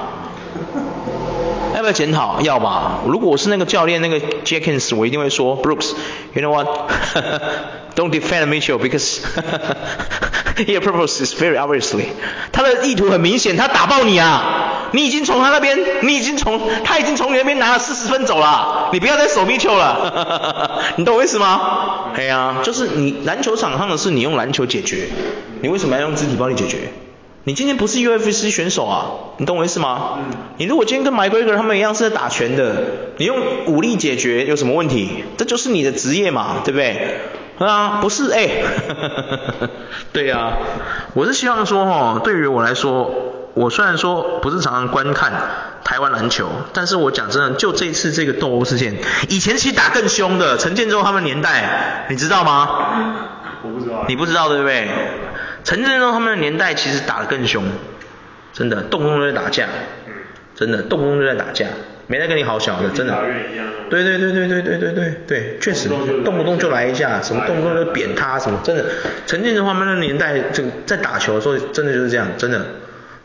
[1.76, 2.42] 要不要检讨？
[2.42, 3.00] 要吧。
[3.08, 9.22] 如果我是那个教练那个 Jenkins 我一定会说 Brooks，you know what？Don't defend Mitchell because
[10.68, 12.06] Your purpose is very obviously，
[12.52, 14.90] 他的意图很明显，他打爆你啊！
[14.94, 22.12] 你已经从他那边，你已经从他已经从你那边拿了四十分走了，你不要再守密球了， 你懂我意思吗？
[22.16, 25.08] 哎呀，就是你篮球场上的事，你用篮球解决，
[25.62, 26.92] 你为什么要用肢体暴力解决？
[27.44, 29.06] 你今天不是 UFC 选手啊，
[29.38, 30.20] 你懂我意思吗？
[30.58, 32.84] 你如果今天跟 McGregor 他们一样是在打拳的，
[33.18, 35.24] 你用武力解决有什么问题？
[35.38, 37.20] 这就是你的职业嘛，对不对？
[37.68, 39.70] 啊，不是哎，欸、
[40.14, 40.58] 对呀、啊，
[41.14, 43.12] 我是希望说哈，对于我来说，
[43.54, 45.34] 我虽然说不是常常观看
[45.84, 48.96] 台湾篮球，但是我讲真的，就这一次这个斗殴事件，
[49.30, 52.70] 以前其实打更凶的，陈建州他们年代，你知道吗？
[53.64, 54.06] 我不知道。
[54.08, 54.88] 你不知道对不对？
[55.64, 57.64] 陈建州他们的年代其实打得更凶，
[58.54, 59.68] 真的，动不动就在打架，
[60.62, 61.66] 真的，动不动就在打架。
[62.06, 63.18] 没在跟你好小的，真的。
[63.90, 65.90] 对对对对对对对对对，确实，
[66.24, 68.86] 动不动就来一下，什么动不动就扁他什么，真的。
[69.26, 72.62] 陈建州他们那年代，这在打球的时候，真的就是这样，真的。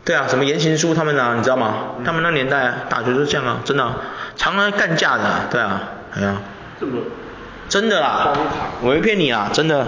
[0.04, 1.96] 对啊，什么言行书他们啊，你知道吗？
[2.04, 3.92] 他们那年代打球就是这样啊，真的，
[4.36, 6.36] 常常干架的，对啊，哎呀。
[6.80, 7.02] 这么。
[7.68, 8.32] 真的啦，
[8.82, 9.86] 我没骗你啊，真的。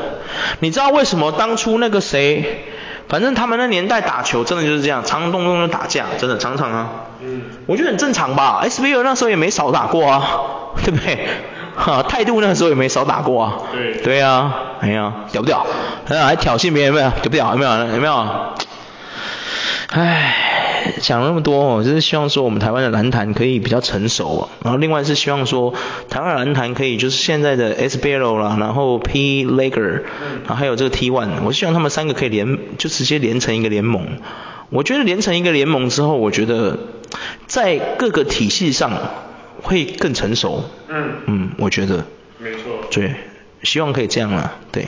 [0.61, 2.65] 你知道为什么当初那个谁？
[3.09, 6.89] 反正他们那年代打球真的就是这样，常常动不动就打架，真的常常啊。
[7.23, 7.43] 嗯。
[7.67, 10.29] 我觉得很正常吧，SBL 那时候也没少打过啊，
[10.85, 11.27] 对不对？
[11.77, 13.55] 哈，态度那时候也没少打过啊。
[13.73, 13.95] 对。
[14.03, 15.67] 对啊，哎呀，屌不屌？
[16.07, 17.11] 还还挑衅别人有没有？
[17.11, 17.51] 屌不屌？
[17.53, 17.79] 有没有？
[17.95, 18.27] 有没有？
[19.91, 20.35] 唉，
[20.99, 25.75] 讲了那么多哦，就是希望说我们台湾的篮坛可以比较成熟啊，然后另外是希望说
[26.09, 30.03] 台湾篮坛可以就是现在的 SBL 啦，然后 P Lager，
[30.45, 34.07] 然后还有这个 T One，我希望他们三个可以连就直接连成一个联盟。
[34.71, 36.79] 我觉得连成一个联盟之后，我觉得
[37.47, 38.93] 在各个体系上
[39.63, 40.65] 会更成熟。
[40.89, 41.13] 嗯。
[41.27, 42.05] 嗯，我觉得。
[42.39, 42.87] 没错。
[42.91, 43.15] 对，
[43.63, 44.87] 希望可以这样啦，对。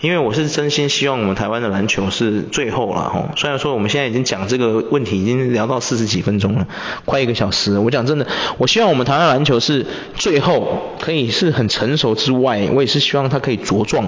[0.00, 6.66] 因为我是真心希望我们台湾的篮球是最后了吼，虽然说我们现在已经讲这个问题已经聊到四十几分钟了，
[7.04, 7.78] 快一个小时。
[7.78, 8.26] 我讲真的，
[8.58, 14.06] 我希望我们台湾篮球是最后可以是很成熟之外，我也是希望它可以茁壮，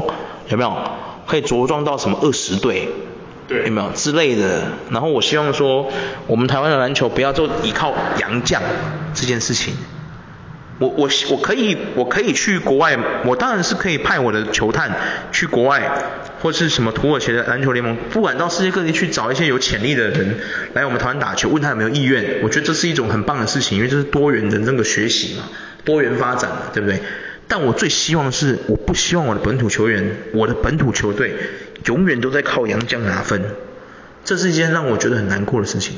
[0.49, 0.77] 有没有？
[1.27, 2.89] 可以茁壮到什么二十队，
[3.49, 4.63] 对，有没有之类的？
[4.91, 5.89] 然后我希望说，
[6.29, 8.63] 我们台湾的篮球不要就依靠洋将
[9.13, 9.75] 这件事情。
[10.79, 14.95] 我我我可以我可以去国外，我当然是可以派我的球探
[15.33, 15.91] 去国外，
[16.41, 20.37] 或是什么土耳其的篮球联盟，不管到世界各地去找一些有潜力的人
[20.75, 22.41] 来我们台湾打球，问他有没有意愿。
[22.43, 25.45] 我觉得这是一种很棒的事情，因为这是多元的那个学习嘛，
[25.85, 27.01] 多元发展嘛，对不对？
[27.49, 31.35] 但我最希望的是，我不希望我的本土球员，我的本土球队
[31.87, 33.41] 永远都在靠洋将拿分，
[34.25, 35.97] 这是一件让我觉得很难过的事情。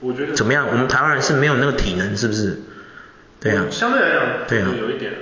[0.00, 0.66] 我觉得怎么样？
[0.72, 2.58] 我们台湾人是没有那个体能，是不是？
[3.46, 3.64] 对啊。
[3.70, 5.12] 相对来讲，对啊，有一点。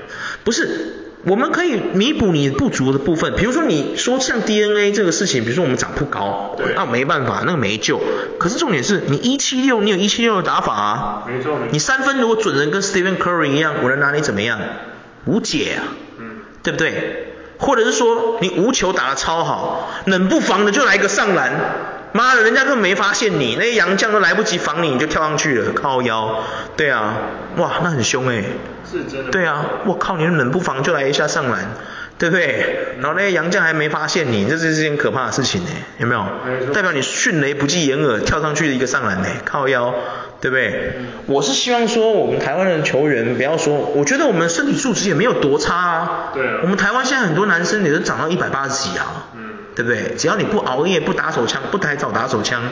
[0.43, 1.01] 不是。
[1.27, 7.99] 我们可以弥补你不足的部分，比如说你说像 DNA 这个事情，比如说我们长不高，那、啊、没办法，那个没救。
[8.39, 14.61] 可是重点是你一七六，你有一七六的打法啊，没错，你三分如果准人跟 Stephen Curry 一样，我能拿你怎么样？
[15.25, 17.33] 无解啊，嗯，对不对？
[17.57, 21.53] 或者是说你无球打得超好，冷不防的就来个上篮，
[22.17, 26.45] 妈的，人家根本没发现你，那些洋将都来不及防你，你就跳上去了，靠腰，
[26.77, 27.17] 对啊，
[27.57, 28.45] 哇，那很凶哎、欸。
[29.33, 31.73] 对啊，我靠，你冷不防就来一下上篮，
[32.17, 32.95] 对不对？
[33.01, 36.25] 然后那些洋将还没发现你，这是一件可怕的事情呢，有没有？
[36.73, 39.93] 代表你迅雷不及掩耳跳上去的一个上篮呢，靠腰，
[40.41, 40.93] 对不对？
[41.27, 46.31] 我是希望说我们台湾的球员不要说，我觉得我们身体素质也没有多差啊。
[46.33, 46.61] 对啊。
[46.63, 50.15] 我们台湾现在很多男生也都长到一百八十几啊，嗯，对不对？
[50.17, 52.63] 只要你不熬夜、不打手枪、不太早打手枪。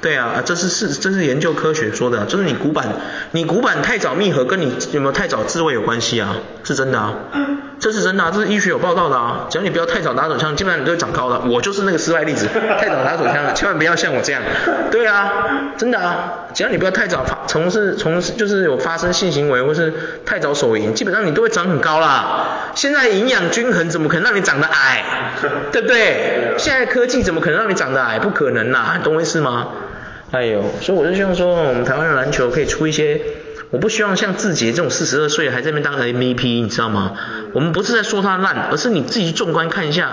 [0.00, 2.88] 对啊，这是是这是研究科学说的，就是你骨板
[3.30, 6.34] 你骨板太早密合，跟你有没有太早自慰有关系啊，
[6.64, 7.14] 是真的啊，
[7.78, 11.38] 这是真的啊，这是医学有报道的啊，只要你不要太早打手枪，基本上你都会长高的。
[11.42, 12.48] 我就是那个失败例子，
[12.80, 14.42] 太早打手枪了，千万不要像我这样。
[14.90, 15.30] 对啊，
[15.76, 19.92] 真的啊，只要你不要太早发从事从事就是有发生性行为或是
[20.24, 22.72] 太早手淫，基本上你都会长很高啦。
[22.74, 25.04] 现在营养均衡，怎么可能让你长得矮？
[25.72, 26.54] 对不对？
[26.58, 28.18] 现在科技怎么可能让你长得矮？
[28.18, 29.68] 不可能啦，懂我意思吗？
[30.30, 33.20] 哎呦，所以我就希望说，我们台湾的篮球可以出一些，
[33.70, 37.12] 我不希望像志杰这种四十二岁还在那边当 MVP，你知道吗？
[37.52, 40.12] 我们不是在说他烂，而是你自己纵观看一下，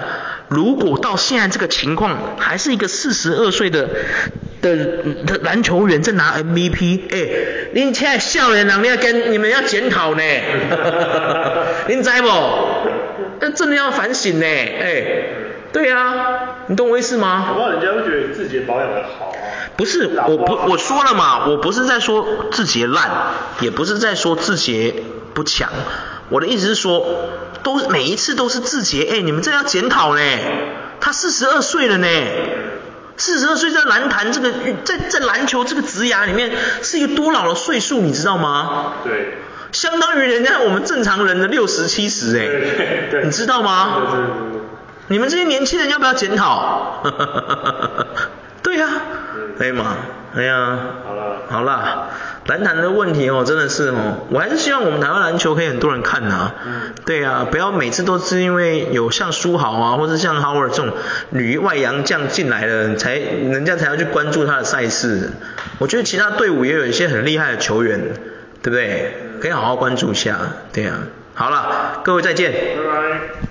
[0.50, 3.88] 如果到现在这个情况，还是一个四十二岁的
[4.62, 4.76] 的
[5.26, 10.24] 的篮球员在拿 MVP，哎，您现在少年人，你要跟你们要检讨呢，
[11.88, 12.28] 您知不？
[13.42, 15.06] 那真的要反省呢，哎，
[15.72, 17.46] 对啊，你懂我意思吗？
[17.54, 19.34] 恐怕人家会觉得自己保养的好。
[19.78, 23.10] 不是，我不我说了嘛，我不是在说志杰烂，
[23.62, 24.94] 也不是在说志杰
[25.34, 25.70] 不强，
[26.30, 27.06] 我的意思是说，
[27.64, 30.22] 都每一次都是字节，哎，你们这要检讨呢，
[31.02, 32.08] 他四十二岁了呢，
[33.18, 34.52] 四十二岁在篮坛这个
[34.84, 36.52] 在在篮球这个职涯里面
[36.82, 38.94] 是一个多老的岁数，你知道吗？
[39.04, 39.38] 对，
[39.72, 43.96] 相当于人家我们正常人的六十七十哎，对对对，你知道吗？
[43.96, 44.62] 对对对对，
[45.08, 47.04] 你们这些年轻人要不要检讨？
[48.62, 49.02] 对呀、啊。
[49.58, 49.98] 可以吗？
[50.36, 52.08] 哎呀，好了，好了，
[52.50, 56.56] 篮坛的问题哦，真的是哦，我还是希望我们台湾篮球可以很多人看呐、啊。
[56.66, 56.72] 嗯。
[57.06, 60.92] 对啊，不要每次都是因为有像书豪啊，或者像 Howard 这种
[61.30, 65.30] 女外洋将进来了，才人家才要去关注他的赛事。
[65.78, 68.00] 我觉得其他队伍也有一些很厉害的球员，
[68.64, 69.14] 对不对？
[69.40, 70.38] 可以好好关注一下。
[70.74, 70.98] 对啊，
[71.36, 72.52] 好了，各位再见。
[72.52, 73.49] 拜拜。